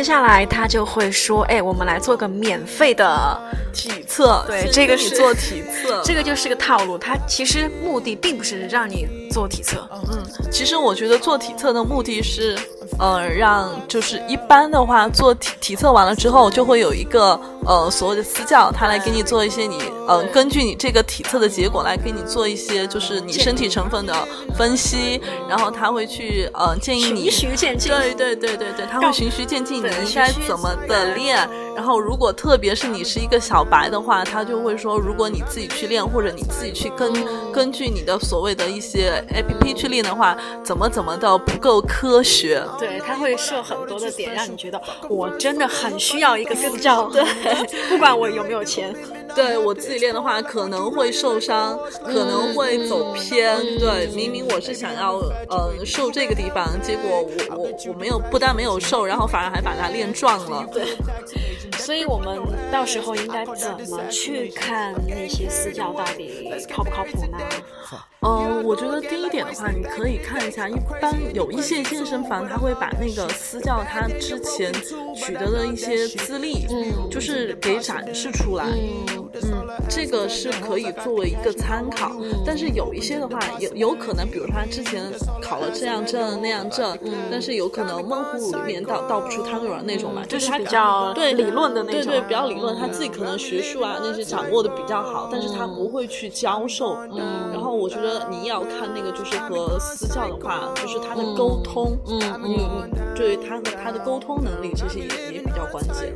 [0.02, 3.40] 接下来他就会说，哎，我们来做个免费的
[3.72, 6.02] 体测，对这个是做体测。
[6.04, 12.58] 这个就是个套路，它其实目的并不是让你做体测，嗯，其实我觉得做体测的目的是，
[12.98, 24.14] 呃，让就是一般的话做体体测完了之后，就会有一个呃所谓的私教，他来给你做一些你呃根据你这个体测的结果来给你做一些就是你身体成分的
[24.56, 27.90] 分析，然后他会去呃建议你循序渐进。
[27.92, 31.48] 对对对对对，他会循序渐进，你应该怎么的练。
[31.74, 37.10] 然后，如果特别是你是一个小白的话，他就会说，如果你自己去练，或者你自己去根、
[37.50, 42.62] 根据你的所谓的一些 A P P 去练的话，怎么怎么的不够科学。
[42.86, 47.22] 对，他会设很多的点，让你觉得我真的很需要一个私教，对，
[47.88, 48.94] 不管我有没有钱。
[49.34, 53.56] 对我自己练的话，可能会受伤，可能会走偏。
[53.78, 55.14] 对，明明我是想要
[55.48, 60.66] 呃瘦这个地方，结果我我我没有，不但没有瘦，然后反而还把它练壮了。
[60.70, 60.84] 对。
[61.78, 62.38] 所以我们
[62.70, 67.38] 到时候应该怎么去看那些私教到底靠不靠谱呢？
[68.20, 74.72] 嗯，我觉得第一点的话，你可以看一下，一般有一些健身房，他会把那个私教他之前
[75.14, 79.30] 取得的一些资历，嗯，就是给展示出来，嗯，
[79.88, 82.12] 这个是可以作为一个参考。
[82.46, 86.96] 但是有一些的话，有有可能，比如他之前考了这样证那样证，
[87.30, 96.96] 但是有可能闷葫芦里面倒倒不出汤圆那种嘛，就是他比较对理论的那种对对，比较理论，他自己可能学术啊那些掌握的比较好，但是他不会去教授。
[97.12, 102.20] 嗯，然后我觉得你要看那个，就是和私教的话，就是他的沟通，嗯
[102.52, 106.14] 你你对他和他的沟通能力其实也也比较关键。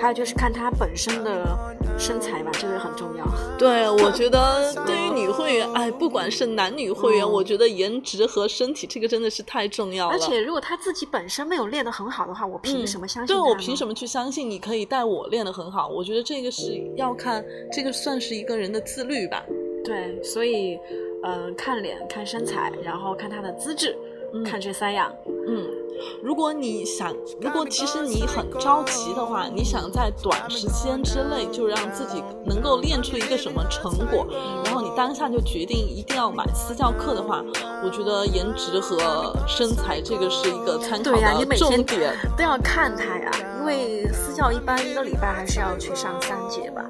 [0.00, 1.56] 还有就是看他本身的
[1.96, 3.24] 身材吧，这个很重要。
[3.56, 10.12] 对，我觉得对于女会员，哎，不管是男女会员，我觉得颜值和身体这个真的是太重要了。
[10.12, 13.32] 而且如果他自己本身没有练得很好的话，我凭什么相信？
[13.32, 15.86] 对我凭什么去相信你可以带我练得很好？
[15.86, 19.40] 我觉得这个是要看，这个算是一个人的自律吧。
[19.84, 20.76] 对，所以，
[21.22, 23.96] 嗯、看脸、看身材，然后看他的资质，
[24.44, 25.12] 看这三样。
[25.48, 25.66] 嗯，
[26.22, 34.26] 如果你想，如果其实你很着急的话，你想在短时间之内就让自己能够练出一个什么成果，
[34.64, 37.42] 然后你当下就决定一定要买私教课的话，
[37.84, 42.16] 我觉得颜值和身材这个是一个参考对呀、你的每天重点。
[42.36, 46.88] 都要看他呀，因为私教一般一个礼拜还是要去上三节吧。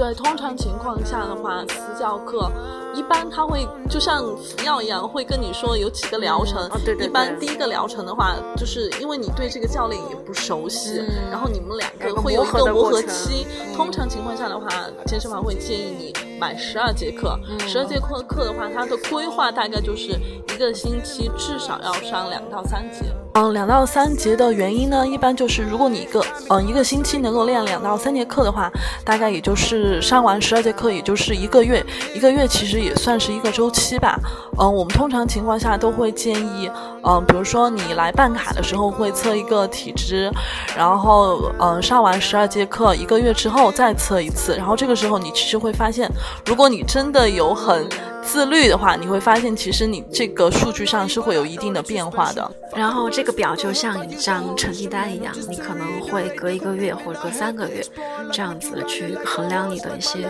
[0.00, 2.50] 对，通常情况下的话，私教课
[2.94, 6.58] 一般他会就像服药一样，会跟你说有几个疗程。
[6.68, 13.46] 哦对对一般第一个疗程的话，就是因为你对这个教练也不熟悉，嗯然后你们两个个会有一个磨合期。
[13.76, 14.66] 通常情况下的话，
[15.06, 17.38] 健身房会建议你买十二节课。
[17.68, 23.04] 十二节课课的话，它的规划大概就是一个星期至少要上两到三节。
[23.40, 28.70] 嗯，两到三节的原因呢，一般就是如果你一个嗯一个星期能够练两到三节课的话，
[29.02, 31.82] 大概也就是上完十二节课，也就是一个月。
[32.14, 34.18] 一个月其实也算是一个周期吧。
[34.58, 36.70] 嗯，我们通常情况下都会建议，
[37.02, 40.30] 嗯，比如说你来办卡的时候会测一个体脂，
[40.76, 46.06] 然后嗯上完十二节课一个月之后再测一次，然后这个时候你其实会发现，
[46.44, 47.88] 如果你真的有很
[48.22, 52.50] 自律的话，你会发现其实你这个数据上是会有一定的变化的。
[52.76, 57.84] 然后这个表就像一张成绩单一样，你可能会隔一个月或者隔三个月，
[58.32, 60.28] 这样子去衡量你的一些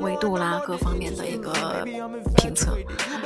[0.00, 1.84] 维度啦，各方面的一个
[2.36, 2.76] 评测，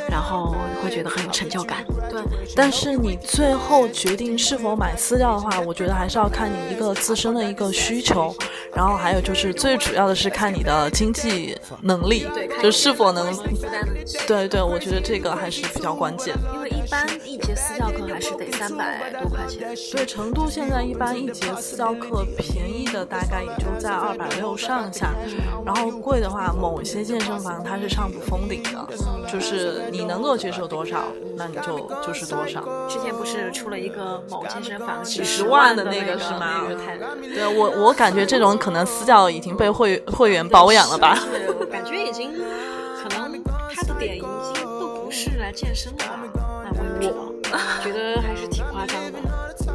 [0.08, 1.84] 然后你会觉得很有成就感。
[2.10, 2.22] 对，
[2.54, 8.34] 但是你最后决定是否买私教的话，我觉得还是要看你一个自身的一个需求，
[8.74, 12.26] 然后还有就是最主要的是看你的经济能力，
[12.62, 13.32] 就是否能。
[13.34, 13.87] 负担。
[14.26, 16.34] 对对，我觉得这个还是比较关键。
[16.54, 19.74] 因为一般一节私教课还是得三百多块钱。
[19.92, 25.14] 对，成都现在一般一节私教课便宜的大概也就在二百六上下，
[25.64, 28.88] 然后贵的话，某些健身房它是上不封顶的，
[29.31, 31.05] 就是你能够接受多少，
[31.37, 32.62] 那你就就是多少。
[32.88, 36.62] 之前不是出了一个某健身房几几十十万的那个是吗
[37.35, 41.14] 对我，我感觉这种可能私教已经被会会员包养了吧？
[41.16, 43.42] 是我感觉已经可能
[43.74, 46.64] 他的点已经都不是来健身了吧？
[46.64, 49.18] 那我也不知道，觉得还是挺夸张的。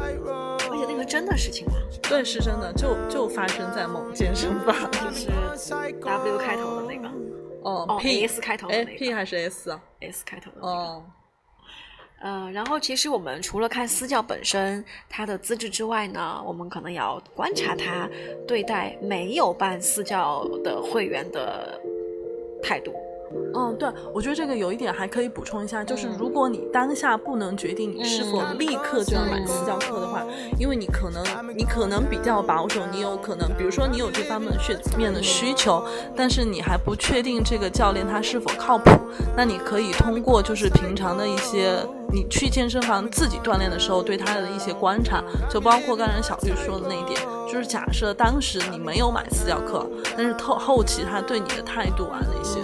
[0.00, 4.74] 而且那个真的事情吗，对，是真的，就就发生在某健身房。
[4.92, 5.28] 就是
[6.00, 7.08] W 开头的那个，
[7.62, 10.68] 哦哦 P S 开头的哎那个，P 还是 S 啊？S 开头的那个。
[10.68, 11.04] 哦，
[12.22, 18.08] 嗯，然后其实我们除了看私教本身他的资质之外呢，我们可能也要观察他
[18.46, 21.80] 对待没有办私教的会员的
[22.62, 22.94] 态度。
[23.54, 30.24] 嗯，对，我觉得这个有一点还可以补充一下，就是如果你当下不能决定你是否立刻就要买私教课的话，
[30.58, 31.22] 因为你可能
[31.56, 35.84] 你可能比较保守，你有可能比如说你有这方面血面的需求，
[36.16, 38.90] 但是你还不确定这个教练他是否靠谱，
[39.36, 52.60] 那你可以通过就是平常的一些你去健身房自己锻炼的时候对他的一些观察，就包括刚才小绿说的那一点，就是假设当时你没有买私教课，但是后后期他对你的态度啊那些。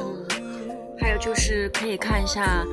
[0.99, 2.65] 还有就是可以看一下，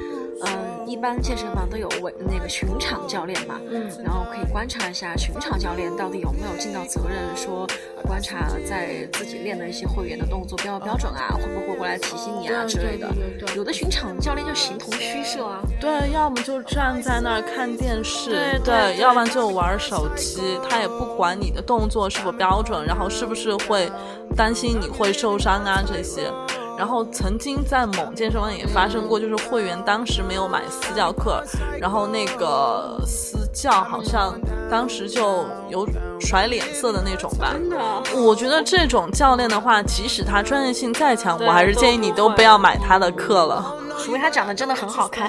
[0.45, 3.89] 嗯，一般健身房都有为那个巡场教练嘛，嗯。
[4.03, 7.67] 然后可以观察一下巡场教练到底有没有尽到责任，说
[8.03, 13.07] 观察在自己练的一些会员的动作标不标准啊，会不会过来提醒你啊之类的
[13.55, 23.91] 有的巡场教练就形同虚设啊，对，要么就站在那儿看电视，对对对要不然就玩手机，他也不管你的动作是否标准，然后是不是会
[24.35, 26.31] 担心你会受伤啊这些。
[26.77, 31.43] 然后曾经在某健身房也发生过，就是会员当时没有买私教课，
[31.79, 34.33] 然后那个私教好像
[34.69, 35.87] 当时就有
[36.19, 37.51] 甩脸色的那种吧。
[37.53, 37.77] 真的。
[38.15, 43.75] 我觉得这种教练的话，即使他专业性再强，我还是建议你都不要买他的课了。
[44.04, 45.28] 除非他长得真的很好看。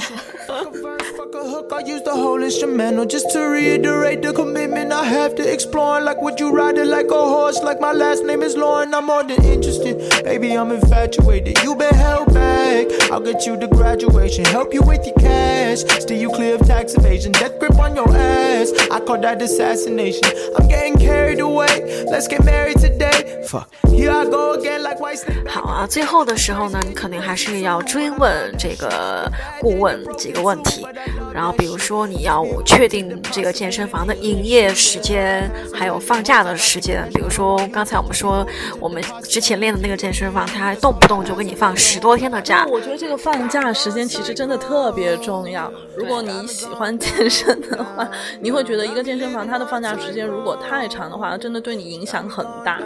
[0.49, 5.35] like a hook, I use the whole instrumental just to reiterate the commitment I have
[5.35, 6.05] to exploring.
[6.05, 7.61] Like, would you ride it like a horse?
[7.61, 10.23] Like, my last name is Lauren, I'm more than interested.
[10.23, 11.61] Baby, I'm infatuated.
[11.63, 12.87] You been held back.
[13.10, 16.94] I'll get you to graduation, help you with your cash, steer you clear of tax
[16.94, 18.72] evasion, death grip on your ass.
[18.90, 20.24] I call that assassination.
[20.56, 22.04] I'm getting carried away.
[22.10, 23.44] Let's get married today.
[23.46, 25.48] Fuck, here I go again, like white snake.
[25.48, 29.30] 好啊，最后的时候呢，你肯定还是要追问这个
[29.60, 30.86] 顾问几个问题，
[31.32, 37.08] 然后比如说你要确定这个健身房的营业时间，还有放假的时间。
[37.14, 38.46] 比如说刚才我们说
[38.80, 42.66] 我们之前练的那个健身房，它动不动就给你放十多天的假。
[42.66, 45.70] 我觉这个放假时间其实真的特别重要。
[45.96, 48.08] 如果你喜欢健身的话，
[48.40, 52.78] 你会觉得一个健身房它的放假时间如果太长的话，真的对你影响很大。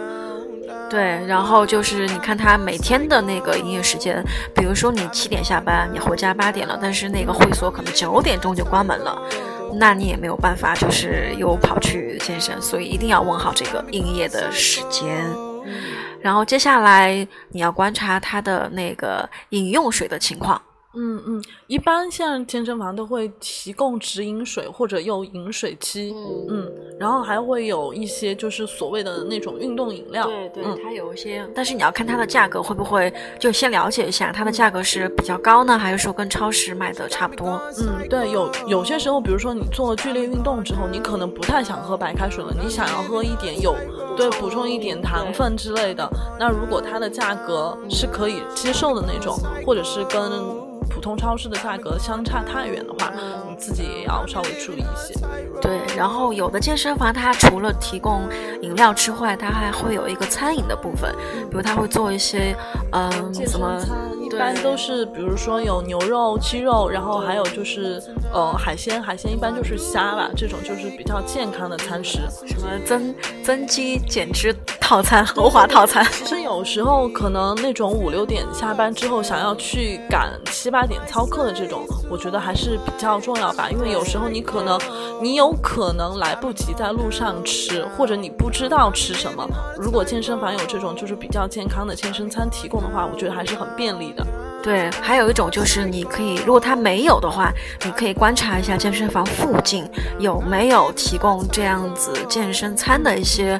[0.89, 4.23] 对，然后就是你看他每天的那个营业时间，
[4.55, 9.21] 比如说你七点下班，你回家八点了，但是那个会所可能九点钟就关门了，
[9.75, 15.29] 那你也没有办法，就是又跑去健身，所以一定要问好这个营业的时间。
[16.21, 20.61] 然后接下来你要观察它的那个饮用水的情况。
[20.95, 26.13] 嗯嗯，一般像健身房都会提供直饮水或者有饮水机，
[26.49, 26.67] 嗯，
[26.99, 37.61] 然后还会有一些就是所谓的那种运动饮料，对对，嗯它有一些，但是你要看它的价格会不会，就先了解一下它的价格是比较高呢，还是说跟超市卖的差不多？
[37.79, 43.75] 嗯，对，有有些时候，比如说你做了剧烈运动之后，你可能不太想喝白开水了，你想要喝一点有
[44.17, 46.09] 对补充一点糖分之类的。
[46.39, 53.11] 那如果它的价格是可以接受的那种，或者是跟普通超市的价格相差太远的话，
[53.49, 55.13] 你自己也要稍微注意一些。
[55.61, 58.27] 对，然后有的健身房它除了提供
[58.61, 61.13] 饮料之外，它还会有一个餐饮的部分，
[61.49, 62.55] 比如它会做一些，
[62.91, 63.81] 嗯，什么，
[64.21, 68.01] 一般都是比如说有牛肉、鸡肉，然后还有就是
[68.33, 72.19] 呃海鲜，海鲜一般就是虾吧，这种就是比较健康的餐食。
[72.47, 73.13] 什么增
[73.43, 74.55] 增肌减脂
[74.89, 76.03] 套餐、豪华套餐。
[76.11, 83.69] 其实有时候可能那种五六点下班之后想要去赶七八点操课的这种，我觉得还是比较重要吧。
[83.69, 84.79] 因为有时候你可能
[85.21, 89.47] 你有可能来不及在路上吃，或者你不知道吃什么。
[89.77, 94.25] 如果健身房有这种就是比较健康的健身餐提供的话，我觉得还是很便利的。
[94.61, 97.51] 对，还有一种就是你可以，如果他没有的话，
[97.85, 99.89] 你可以观察一下健身房附近
[100.19, 103.57] 有没有提供这样子健身餐的一些，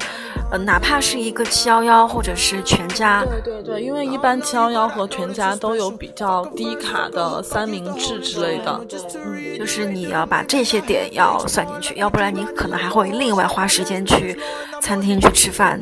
[0.50, 3.24] 呃，哪怕是一个七幺幺或者是全家。
[3.24, 8.80] 对对对，因为一般七幺幺和全家都有比较低卡的三明治之类的。
[9.14, 14.38] 嗯，就是你要把这些点要算进去，要不然你可能还会另外花时间去
[14.82, 15.80] 餐厅去吃饭，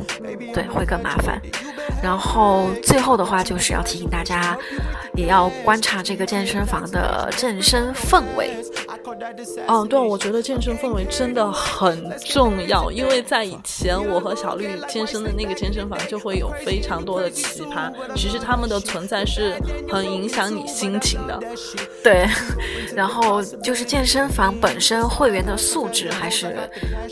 [0.55, 1.41] 对，会更麻烦。
[2.01, 4.57] 然后最后的话就是要提醒大家，
[5.19, 8.57] 也要观察这个健身房的健身氛围。
[9.67, 19.57] 哦，对，我觉得健身氛围真的很重要，因为在以前我和小绿健身的那个健身房就会有非常多的奇葩，其实他们的存在是
[19.91, 21.41] 很影响你心情的。
[22.05, 22.29] 对，
[22.95, 26.57] 然后就是健身房本身会员的素质还是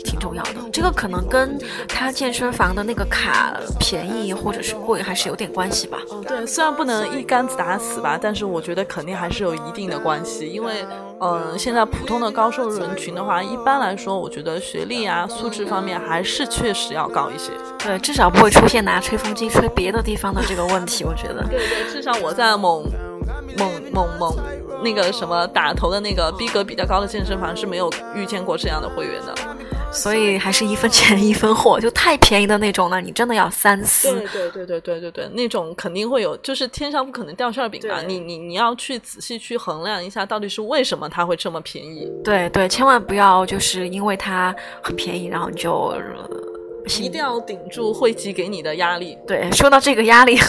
[0.05, 5.99] 挺重要的，这个可能跟他健身房的那个卡便宜或者是贵还是有点关系吧。
[6.11, 10.85] 嗯，对，虽然不能一竿子打死吧，但是我觉得肯定还是有一定的关系，因为
[11.19, 17.51] 嗯，现在普通的高收入人群的话，一般来说，我觉得学历啊、素质方面还是确实要高一些。
[17.79, 21.43] 对，至少不会出现拿吹风机吹别的地方的这个问题，我觉得。
[21.49, 22.83] 对对，至少我在某
[23.57, 24.35] 某某某
[24.83, 29.33] 那个什么打头的那个逼格比较高的健身房是没有遇见过这样的会员的。
[29.97, 34.11] 所以还是一分钱一分货，就太便宜的那种呢，你真的要三思。
[34.13, 38.01] 对对对对对对对，那种肯定会有，就是天上不可能掉馅饼啊！
[38.05, 42.07] 你你你要去仔细去衡量一下，到底是为什么它会这么便宜。
[42.23, 45.71] 对对，千万不要就是因为它很便宜，然后你就。
[45.71, 45.99] 呃
[47.01, 49.17] 一定要顶住汇集给你的压力。
[49.27, 50.39] 对，说到这个压力，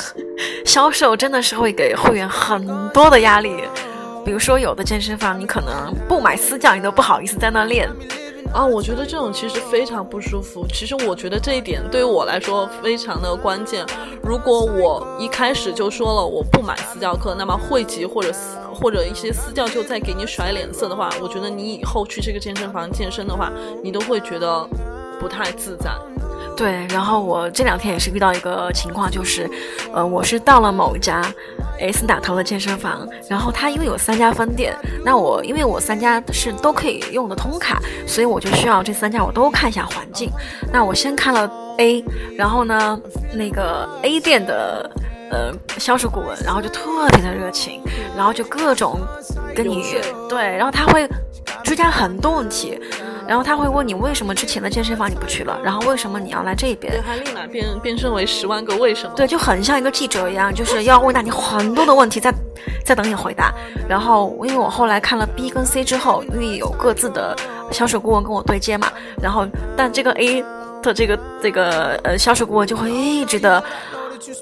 [0.65, 3.57] 销售真的是会给会员很多的压力。
[4.25, 7.91] 比如说，有的健身房你可能不买私教，你都不好意思在那练。
[8.53, 10.67] 啊，我觉得这种其实非常不舒服。
[10.73, 13.87] 其实我觉得这一点对于我来说非常的关键。
[14.23, 24.67] 如果我一开始就说了我不买私教课，那么会籍或者私或者一些私教就在给你甩脸色的话，我觉得你以后去这个健身房健身的话，你都会觉得
[25.21, 25.91] 不太自在。
[26.59, 29.49] 对，然后我这两天也是遇到一个情况，就是，
[29.93, 31.23] 呃，我是到了某一家
[31.79, 40.33] S 打头的健身房，然后它因为有三家分店，那我因为我三家是都可以用的通卡，所以我就需要这三家我都看一下环境。
[40.73, 41.49] 那我先看了
[41.79, 42.05] A，
[42.37, 43.01] 然后呢，
[43.33, 44.91] 那个 A 店的
[45.31, 47.81] 呃销售顾问，然后就特别的热情，
[48.17, 48.99] 然后就各种
[49.55, 49.85] 跟你
[50.29, 51.09] 对，然后他会
[51.63, 52.81] 追加很多问题，
[53.29, 57.03] 然后他会问你为什么之前的健身房你不去了，然后为什么你要来这边对，？
[57.07, 59.13] 他立马变变身为十万个为什么。
[59.15, 62.33] 对，就很像一个记者一样，就是要问到你很多的问题，在
[62.85, 63.53] 在等你回答。
[63.87, 67.37] 然后，因为我后来看了 B 跟 C 之后，因为有各自的
[67.71, 68.89] 销售顾问跟我对接嘛，
[69.23, 70.43] 然后但这个 A
[70.83, 73.63] 的这个这个呃销售顾问就会一直的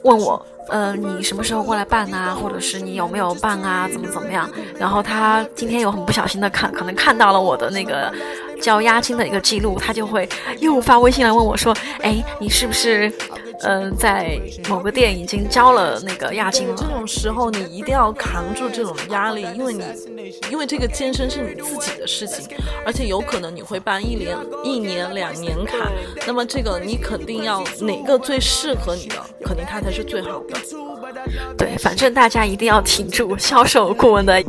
[0.02, 0.44] 问我。
[0.68, 2.34] 呃，你什么时候过来办啊？
[2.34, 3.88] 或者是你有没有办啊？
[3.88, 4.50] 怎么怎么样？
[4.76, 8.12] 然后他今天有很不小心的看，可能看到了我的那个
[8.60, 11.72] 交押金的一个记录，他就会又发微信来问我说
[12.02, 13.12] ：“哎，你是不是
[13.60, 19.84] 呃在某个店已经交了那个押金了这种时候你一定要扛住这种压力，因为你
[20.50, 22.46] 因为这个健身是你自己的事情，
[22.84, 25.90] 而且有可能你会办一年、一年、两年卡，
[26.26, 30.58] 那么这个你肯定要哪个最适合你的，肯定它才是最好的。？”
[31.56, 34.42] 对，反正大家一定要挺住销售顾问的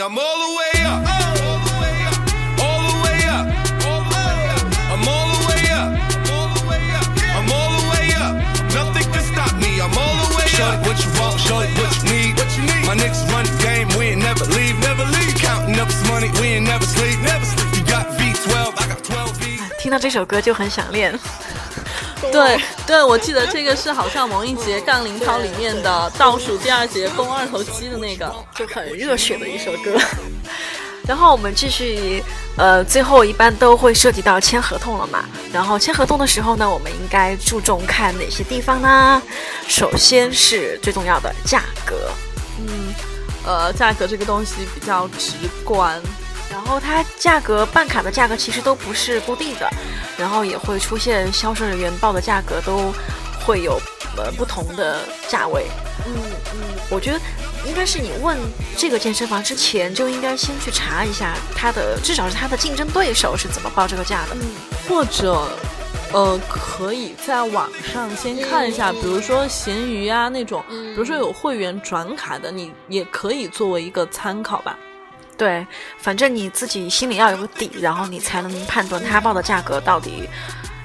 [0.00, 1.04] I'm all the way up.
[1.04, 2.16] All the way up.
[2.64, 3.44] All the way up.
[3.84, 4.64] All the way up.
[4.88, 5.92] I'm all the way up.
[6.32, 7.06] All the way up.
[7.36, 8.34] I'm all the way up.
[8.72, 9.76] Nothing can stop me.
[9.76, 10.80] I'm all the way up.
[10.80, 11.36] Show what you want.
[11.38, 12.32] Show what you need.
[12.40, 12.86] What you need.
[12.88, 13.88] My niggas run the game.
[14.00, 14.80] We ain't never leave.
[14.80, 15.36] Never leave.
[15.36, 16.32] Counting up this money.
[16.40, 17.20] We ain't never sleep.
[17.20, 17.76] Never sleep.
[17.76, 18.56] You got V12.
[18.80, 19.60] I got 12 V.
[19.78, 21.12] 听到这首歌就很想练。
[22.29, 28.33] 对对，我记得这个是好像王一节杠铃操里面的倒数第二节肱二头肌的那个。
[28.55, 29.97] 就很热血的一首歌。
[31.07, 32.23] 然后我们继续，
[32.57, 35.25] 呃，最后一般都会涉及到签合同了嘛。
[35.51, 39.21] 然后签合同的时候呢，我们应该注重看哪些地方呢？
[39.67, 42.11] 首先是最重要的价格，
[42.59, 42.93] 嗯
[43.43, 45.33] 呃，价格这个东西比较直
[45.65, 45.99] 观，
[46.51, 49.69] 然后它价格办卡的价格其实都不是固定的，
[50.17, 52.93] 然后也会出现销售人员报的价格都
[53.45, 53.79] 会有
[54.17, 55.65] 呃不同的价位。
[56.05, 56.13] 嗯
[56.53, 57.19] 嗯，我觉得
[57.65, 58.37] 应该是你问
[58.77, 64.35] 这个健身房之前就应该先去查一下它的，至少是它的竞争对手是怎么报这个价的。
[64.87, 65.47] 或者。
[66.13, 74.77] 呃，可以在网上先看一下，比如说闲鱼啊那种，比如说有会员转卡的，你也可以作为一个参考吧。
[75.41, 75.65] 对，
[75.97, 80.29] 反正你自己心里要有个底，然后你才能判断他报的价格到底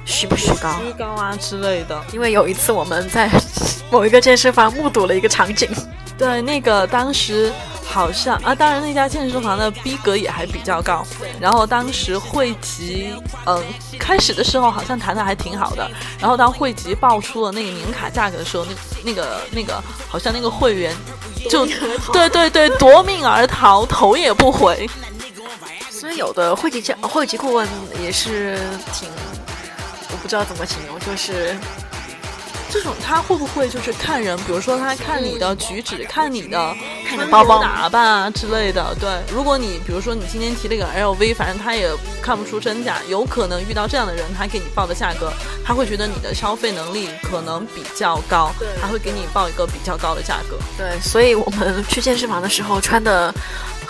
[0.06, 0.80] 虚不虚高。
[0.82, 2.02] 虚高啊之类的。
[2.12, 3.28] 因为有一次我们在
[3.92, 5.68] 某一个健身房目睹了一个场景，
[6.16, 7.52] 对，那个当时
[7.84, 11.06] 好像啊，当然那家健身房的逼格也还比较高。
[11.40, 13.12] 然后当时汇集，
[13.44, 13.62] 嗯，
[13.98, 15.88] 开始的时候好像谈的还挺好的。
[16.18, 18.72] 然后当汇集报出了那个年卡价格的时候，那
[19.04, 20.94] 那个那个好像那个会员
[21.48, 21.64] 就
[22.12, 24.88] 对对对夺命而逃，头也不回。
[25.90, 27.66] 所以有的会籍教会籍顾问
[28.02, 28.58] 也是
[28.92, 29.55] 挺，我
[30.26, 31.56] 不知道怎么形容，就是
[32.68, 34.36] 这种他会不会就是看人？
[34.38, 36.74] 比如说他看你的举止，看你的
[37.06, 38.92] 看你的包包打扮啊之类的。
[38.98, 41.88] 对，如果你比如说你今天提了一个 LV，反正他也
[42.20, 45.32] 看不出真假，有可能遇到这样的人，他给你报的价格，
[45.64, 48.50] 他会觉得你的消费能力可能比较高，
[48.82, 50.58] 他会给你报一个比较高的价格。
[50.76, 53.32] 对，所以我们去健身房的时候穿的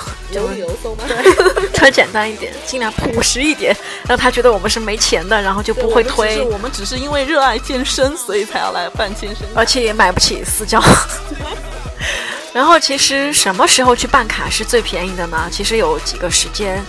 [0.33, 1.05] 有理由搜吗？
[1.75, 3.77] 穿简单一点，尽量朴实一点，
[4.09, 9.47] 让他觉得我们是没钱的，然后就不会推，我们只是因为热爱健身，所以才要来办健身。
[9.55, 10.83] 而且也买不起私教。
[12.53, 15.49] 然后其实什么时候去办卡是最便宜的呢？
[15.53, 16.83] 其实有几个时间。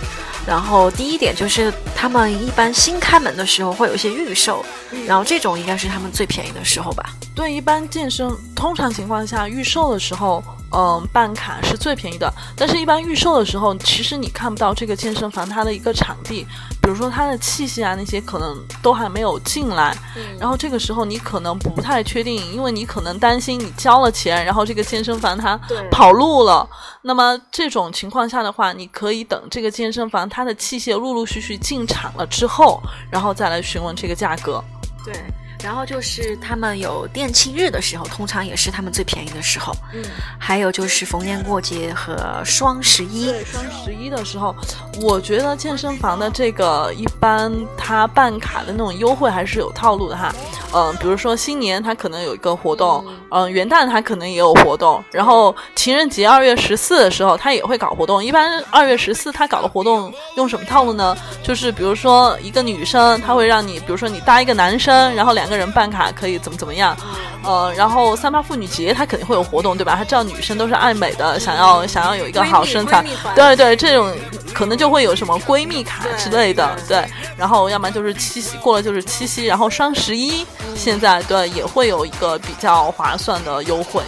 [0.46, 4.64] 然后第一点就是他们一般新开门的时候会有一些预售，
[5.06, 7.10] 然后这种应该是他们最便宜的时候吧。
[7.34, 12.32] 对，一般健身通常情况下预售的时候，嗯，办卡是最便宜的。
[12.56, 16.46] 但是，一般预售的时候，其实你看不到这个健身房它的一个场地，
[16.82, 19.96] 比如说它的器械啊那些，可能都还没有进来。
[20.38, 25.58] 然后这个时候你可能不太确定，因为你可能担心你交了钱，然后这个健身房它
[25.90, 26.68] 跑路了。
[27.02, 34.62] 那么这种情况下的话，你可以等这个健身房它的器械陆陆续续进场了之后，然后再来询问这个价格。
[35.04, 35.14] 对，
[35.62, 39.72] 然后就是他们有店庆日的时候，通常也是他们最便宜的时候。
[39.92, 40.02] 嗯，
[40.38, 43.26] 还有就是逢年过节和双十一。
[43.26, 44.54] 对，双十一的时候，
[45.00, 50.34] 我觉得健身房的这个一般他办卡的那种优惠还是有套路的哈。
[50.72, 58.22] 嗯，比如说新年他可能有一个活动，嗯，元旦他可能也有活动，然后情人节二月十四的时候他也会搞活动。
[58.22, 61.16] 一般二月十四他搞的活动用什么套路呢？
[61.42, 66.96] 就是比如说一个女生，她会让你，比如说你搭一个男生，然后两个人办卡可以怎么怎么样，
[67.42, 69.94] 呃，然后三八妇女节他肯定会有活动，对吧？
[69.96, 74.14] 他知道女生都是爱美的，想要想要有一个好身材，对对，这种
[74.52, 77.04] 可能就会有什么闺蜜卡之类的，对。
[77.36, 80.44] 然后要么就是七夕过了就是七夕，然后双十一
[80.74, 84.02] 现在对也会有一个比较划算的优惠。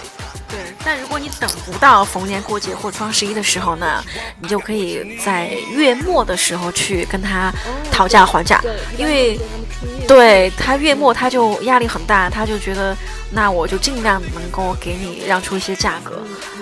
[0.51, 4.03] 对，但如果你等不到逢年过节或双十一的时候呢，
[4.41, 7.53] 你就可以在月末的时候去跟他
[7.93, 8.61] 讨价还价，
[8.99, 9.39] 因为
[10.09, 12.97] 对他月末他就压力很大，他就觉得
[13.31, 16.21] 那我就尽量能够给你让出一些价格，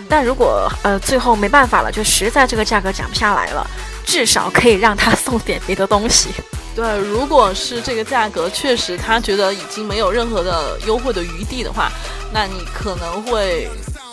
[0.09, 3.67] 但如果呃最后没办法了，就实在这个价格讲不下来了，
[4.05, 6.29] 至少可以让他送点别的东西。
[6.79, 11.91] 对，如果是这个价格确实他觉得已经没有任何的优惠的余地的话，
[12.33, 13.69] 那你可能会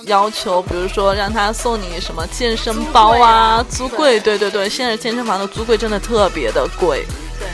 [0.07, 4.19] 要求，比如说让他送你什么健身包啊、租柜。
[4.19, 7.05] 对对对，现在健身房的租柜真的特别的贵。
[7.37, 7.47] 对，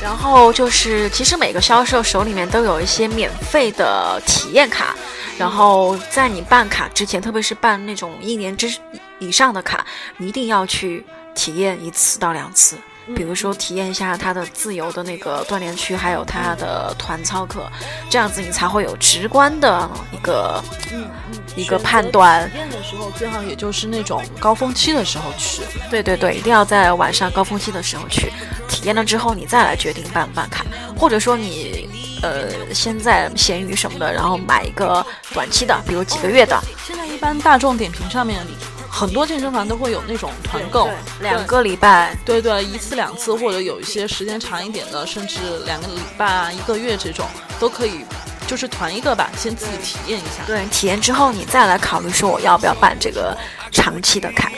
[0.00, 4.94] 然后就是其实每个销售手里面都有一些免费的体验卡，
[5.36, 8.72] 然后在你办卡之前，特别是办那种一年之
[9.18, 9.84] 以上的卡，
[10.16, 12.76] 你一定要去体验一次到两次。
[13.16, 17.70] 比如说体验一下它的自由的那个锻炼区，还有它的团操课，
[18.10, 21.08] 这样子你才会有直观的一个嗯
[21.56, 22.48] 一个判断。
[22.50, 25.62] 体验的时候最好也就是那种高峰期的时候去。
[25.90, 28.32] 对对对，一定要在晚上高峰期的时候去
[28.68, 30.64] 体验了之后，你再来决定办不办卡，
[30.96, 31.88] 或者说你
[32.22, 36.60] 呃先在闲鱼什么的，然后买一个短期的，比如几个月的。
[36.86, 38.46] 现在一般大众点评上面。
[38.90, 40.88] 很多健身房都会有那种团购，
[41.20, 47.26] 两个礼拜，对对，一次两次，或者有一些时间长一点的，甚至两个礼拜啊、一个月这种
[47.60, 48.04] 都可以，
[48.46, 50.42] 就是团一个吧，先自己体验一下。
[50.46, 53.36] 对，体验之后你再来考虑说我要不要办这个
[53.70, 54.50] 长期的卡。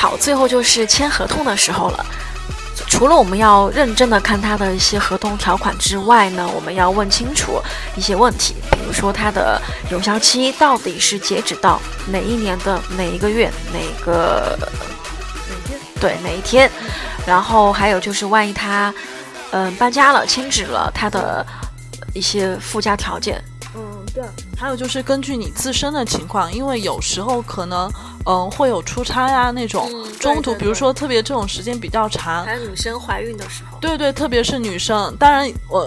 [0.00, 2.06] 好最后就是签合同的时候了，
[2.88, 7.60] 除了我们要认真的看他的一些合同条款之外呢，我们要问清楚
[7.96, 15.78] 一些问题，比如说它的有效期到底是截止到哪一年的哪一个月哪个哪天？
[16.00, 16.70] 对哪一天？
[17.26, 18.92] 然后还有就是万一他
[19.50, 21.46] 嗯搬家了迁址了，他的
[22.14, 23.44] 一些附加条件。
[23.74, 23.82] 嗯，
[24.14, 24.24] 对。
[24.58, 27.92] 还有就是根据你自身的情况，因为有时候可能。
[28.26, 35.86] 嗯，会有出差呀那种，中途比如说特别这种时间比较长，还有女生怀孕的时候，对对，特别是女生，当然我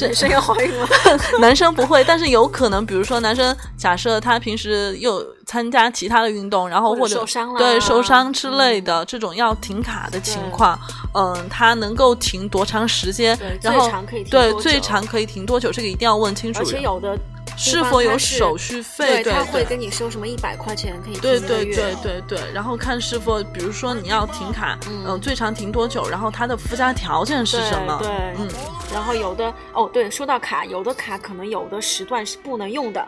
[0.00, 0.88] 女生要怀孕了，
[1.40, 10.78] 男生不会，但是有可能，比如说男生假设他平时又参加其他的运动，然后或者受伤了，对受伤之类的这种要停卡的情况，
[11.14, 13.38] 嗯，他能够停多长时间？
[13.62, 13.88] 然后
[14.28, 15.70] 对最长可以停多久？
[15.70, 16.60] 这个一定要问清楚。
[16.60, 17.16] 而且有的。
[17.56, 19.22] 是否有手续费？
[19.22, 26.08] 对，他会跟你收什么一百块钱可以对对对对对，然后看是否，比如说你要停卡，嗯，最长停多久？
[26.08, 27.98] 然后它的附加条件是什么？
[28.02, 28.48] 对，嗯，
[28.92, 33.06] 然后有的哦，对，说到卡，有的卡可能有的时段是不能用的，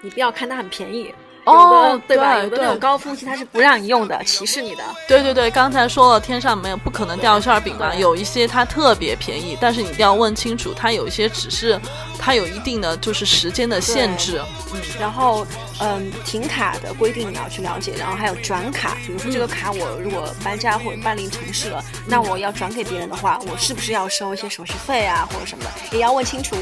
[0.00, 1.14] 你不要看它很便宜。
[1.44, 2.38] 哦，对吧？
[2.38, 4.84] 有的那种高峰期它是不让你用的，歧视你的。
[5.08, 7.94] 对对对，刚才说了，天上没有不可能掉馅儿饼嘛。
[7.94, 11.80] 有一些它特别便宜，但是你一定要问清楚，它有一些只是
[12.18, 14.40] 它有一定的就是时间的限制。
[14.72, 15.46] 嗯，然后
[15.80, 26.54] 嗯，停卡的规定你要去了解，然后还有转卡，比如说这个卡我如果搬家或者搬离城市了，那我要转给别人的话，我是不是要收一些手续费啊或者什么的，也要问清楚。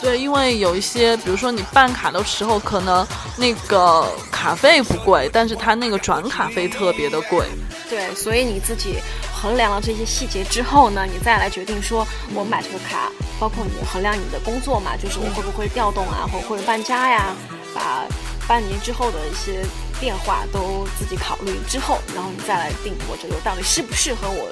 [0.00, 3.06] 对，因为有一些，比如说你办卡的时候，可能
[3.36, 7.46] 那个卡费不贵，但是它那个转卡费特别的贵。
[7.88, 8.98] 对，所以你自己
[9.34, 17.34] 衡量了这些细节之后呢，你再来决定说，我买这个卡，包括你衡量你的工作嘛，就是我会不会调动啊，或或者搬家呀，
[17.74, 18.04] 把
[18.46, 19.64] 半年之后的一些
[19.98, 24.48] 变化都自己考虑之后，然后你再来定我这个到底适不适合我。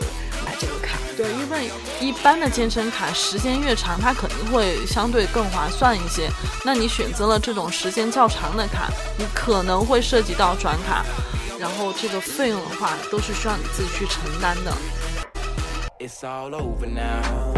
[0.59, 6.29] 这个卡，对，因为一般的健身卡时间越长，它肯定会相对更划算一些。
[6.65, 11.05] 那你选择了这种时间较长的卡，你可能会涉及到转卡，
[11.59, 14.73] 然后这个费用的话，都是需要你自己去承担的。
[16.01, 17.55] it's all over now.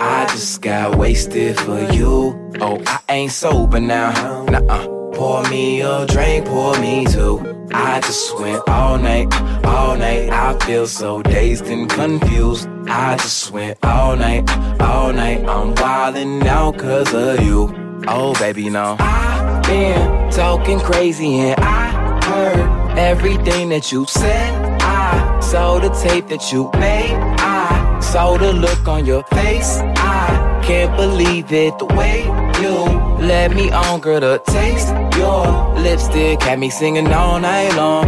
[0.00, 2.34] I just got wasted for you.
[2.60, 4.12] Oh, I ain't sober now.
[4.46, 4.93] Nuh-uh.
[5.14, 7.68] Pour me a drink, pour me two.
[7.72, 9.32] I just went all night,
[9.64, 10.30] all night.
[10.30, 12.68] I feel so dazed and confused.
[12.88, 14.50] I just went all night,
[14.80, 15.40] all night.
[15.44, 17.72] I'm wildin' out cause of you.
[18.08, 18.96] Oh, baby, no.
[18.98, 24.80] I've been talking crazy and I heard everything that you said.
[24.82, 27.14] I saw the tape that you made.
[27.38, 29.78] I saw the look on your face.
[29.96, 32.24] I can't believe it the way
[32.60, 34.20] you let me on, girl.
[34.20, 35.46] The taste your
[35.80, 38.06] lipstick had me singing all night long.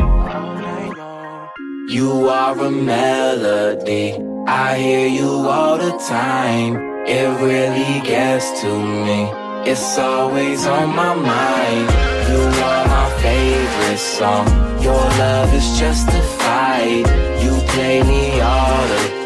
[1.88, 4.18] You are a melody.
[4.46, 6.76] I hear you all the time.
[7.06, 9.30] It really gets to me.
[9.70, 11.86] It's always on my mind.
[12.30, 14.46] You are my favorite song.
[14.82, 17.06] Your love is justified.
[17.42, 19.25] You play me all the time.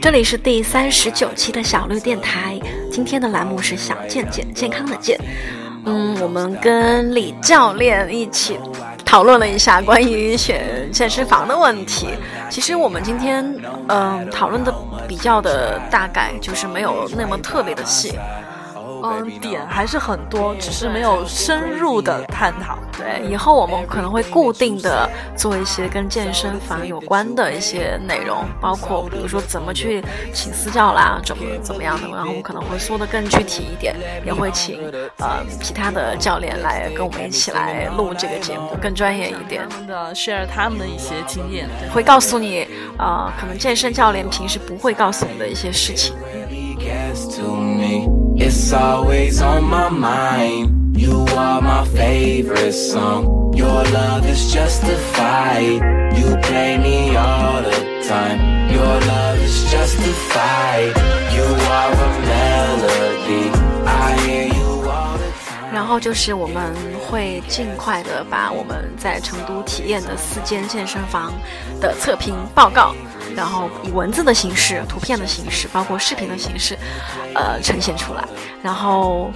[0.00, 2.58] 这里是第三十九期的小绿电台，
[2.90, 5.18] 今天的栏目是小健健健康的健。
[5.84, 8.58] 嗯，我们跟李教练一起
[9.04, 12.08] 讨论了一下关于选健身房的问题。
[12.48, 13.44] 其实我们今天
[13.88, 14.72] 嗯讨论的
[15.08, 18.12] 比较的大概就是没有那么特别的细。
[19.02, 22.78] 嗯，点还是很多，只是没有深入的探讨。
[22.96, 34.78] 对，以后我们可能会固定的做一些跟健身房有关的一些内容，包括比如说怎么去请私教啦，怎么怎么样的，然后我们可能会说的更具体一点，也会请
[35.18, 39.78] 呃其他的教练来跟我们一起来录这个节目，更专业一点他。
[39.78, 41.68] 们的 share 他们的一些经验。
[41.92, 42.66] 会告诉你，
[42.98, 46.14] 呃，可能健身教练平时不会告诉你的一些事情。
[47.36, 48.21] to me.
[48.44, 50.98] It's always on my mind.
[50.98, 53.54] You are my favorite song.
[53.54, 55.78] Your love is justified.
[56.18, 58.40] You play me all the time.
[58.68, 60.90] Your love is justified.
[61.36, 61.46] You
[61.78, 63.44] are a melody.
[63.86, 65.72] I hear you all the time.
[65.72, 66.74] 然后就是我们
[67.06, 71.32] 会尽快的把我们在成都体验的四间健身房
[71.80, 72.92] 的测评报告，
[73.36, 76.76] 然后以文字的形式、图片的形式，包括视频的形式，
[77.34, 78.24] 呃，呈现出来。
[78.62, 79.30] 然后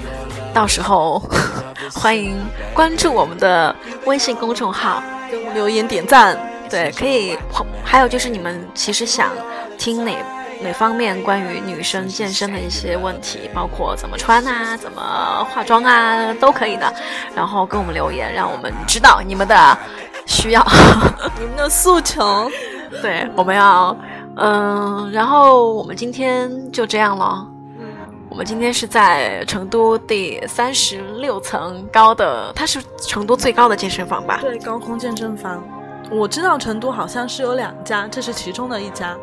[0.53, 1.23] 到时候
[1.95, 2.37] 欢迎
[2.75, 3.75] 关注我们的
[4.05, 6.39] 微信公众号，给我们留言点赞。
[6.69, 7.39] 对，可以。
[7.85, 9.31] 还有就是你们其实想
[9.79, 10.13] 听哪
[10.61, 16.93] 哪方面关于女生健身的一些问题，包括怎么穿啊、怎么化妆啊，都可以的。
[17.37, 19.79] 然后跟我们留言，让我们知道你们的
[20.27, 20.67] 需要。
[21.39, 22.51] 你们的诉求，
[23.03, 23.97] 对，我们要
[24.37, 27.47] 嗯，然后我们今天就这样了。
[27.79, 27.87] 嗯
[28.29, 34.41] 我们今天是在成都第三十六层高的，它是成都最高的健身房吧？
[34.43, 35.63] 对高空健身房，
[36.11, 39.17] 我知道成都好像是有两家，这是其中的一家。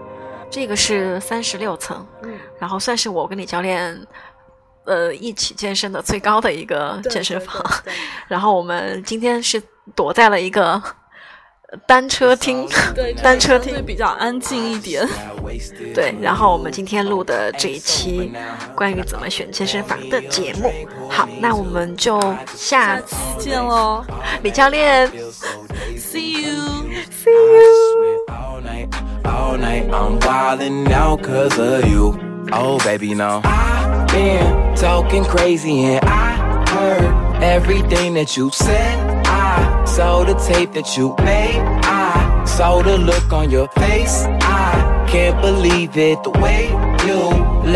[0.50, 4.00] 这个是三十六层，嗯，然后算是我跟李教练，
[4.86, 7.62] 呃，一起健身的最高的一个健身房。
[7.84, 7.94] 对对
[8.28, 9.62] 然后我们今天是
[9.94, 10.82] 躲在了一个
[11.86, 13.86] 单车厅，对，单车会厅。
[13.86, 15.08] 比较安静一点。
[15.94, 18.32] 对，然后我们今天录的这一期
[18.76, 20.72] 关于怎么选健身房的节目，
[21.10, 22.20] 好，那我们就
[22.56, 24.04] 下期见喽
[24.42, 25.08] 李教练
[25.98, 26.86] ，See you。
[27.12, 27.32] ，see
[38.72, 39.13] you。
[39.54, 41.62] I saw the tape that you made.
[41.86, 44.26] I saw the look on your face.
[44.42, 46.70] I can't believe it the way
[47.08, 47.22] you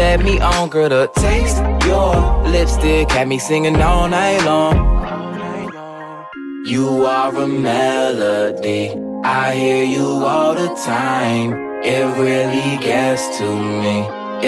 [0.01, 0.89] let me on, girl.
[0.89, 2.11] The taste your
[2.53, 4.75] lipstick had me singing all night long.
[6.65, 8.83] You are a melody.
[9.23, 11.49] I hear you all the time.
[11.83, 13.47] It really gets to
[13.83, 13.95] me.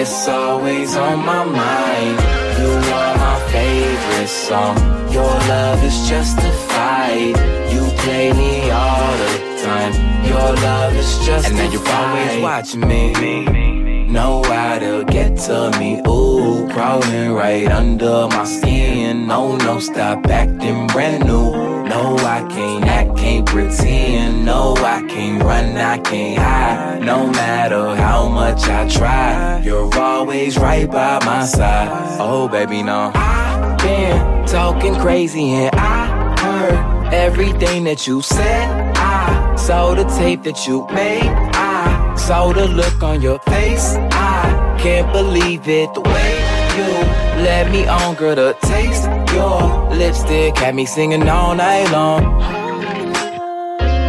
[0.00, 2.16] It's always on my mind.
[2.60, 3.19] You are
[3.52, 4.76] favorite song.
[5.12, 7.34] Your love is justified.
[7.72, 9.92] You play me all the time.
[10.24, 11.46] Your love is justified.
[11.46, 14.06] And now you're always watching me.
[14.06, 16.00] Know how to get to me.
[16.06, 19.26] Ooh, crawling right under my skin.
[19.26, 21.69] No, no, stop acting brand new.
[21.90, 24.44] No, I can't act, can't pretend.
[24.44, 27.02] No, I can't run, I can't hide.
[27.02, 31.88] No matter how much I try, you're always right by my side.
[32.20, 33.10] Oh, baby, no.
[33.12, 38.96] I've been talking crazy and I heard everything that you said.
[38.96, 41.24] I saw the tape that you made.
[41.24, 43.96] I saw the look on your face.
[44.12, 46.32] I can't believe it the way
[46.76, 46.84] you
[47.42, 48.36] let me on, girl.
[48.36, 52.22] The taste your lipstick had me singing all night long.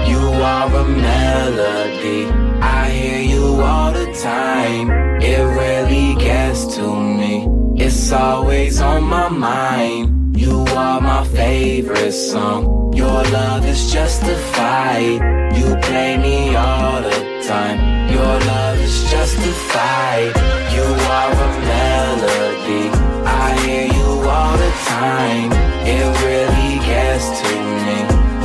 [0.10, 2.26] You are a melody.
[2.62, 4.90] I hear you all the time.
[5.22, 7.48] It really gets to me.
[7.76, 10.38] It's always on my mind.
[10.38, 12.94] You are my favorite song.
[12.94, 15.20] Your love is justified.
[15.56, 18.10] You play me all the time.
[18.12, 20.34] Your love is justified.
[20.76, 20.84] You
[21.18, 23.11] are a melody.
[23.26, 25.52] I hear you all the time.
[25.86, 27.54] It really gets to
[27.86, 27.98] me.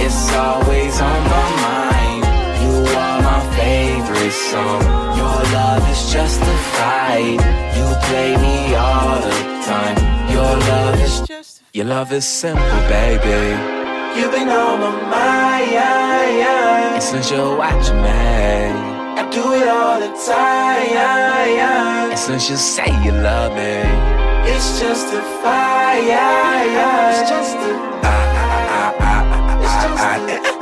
[0.04, 2.22] It's always on my mind.
[2.62, 2.74] You
[3.04, 4.82] are my favorite song.
[5.20, 7.40] Your love is justified.
[7.76, 9.36] You play me all the
[9.70, 9.96] time.
[10.30, 11.62] Your love is just.
[11.72, 13.56] Your love is simple, baby.
[14.18, 15.36] You've been on my mind.
[17.02, 20.96] Since you're watching me, I do it all the time.
[22.10, 24.15] And since you say you love me,
[24.48, 26.66] it's just a fire.
[27.10, 27.72] It's just a.
[29.62, 30.56] It's just a.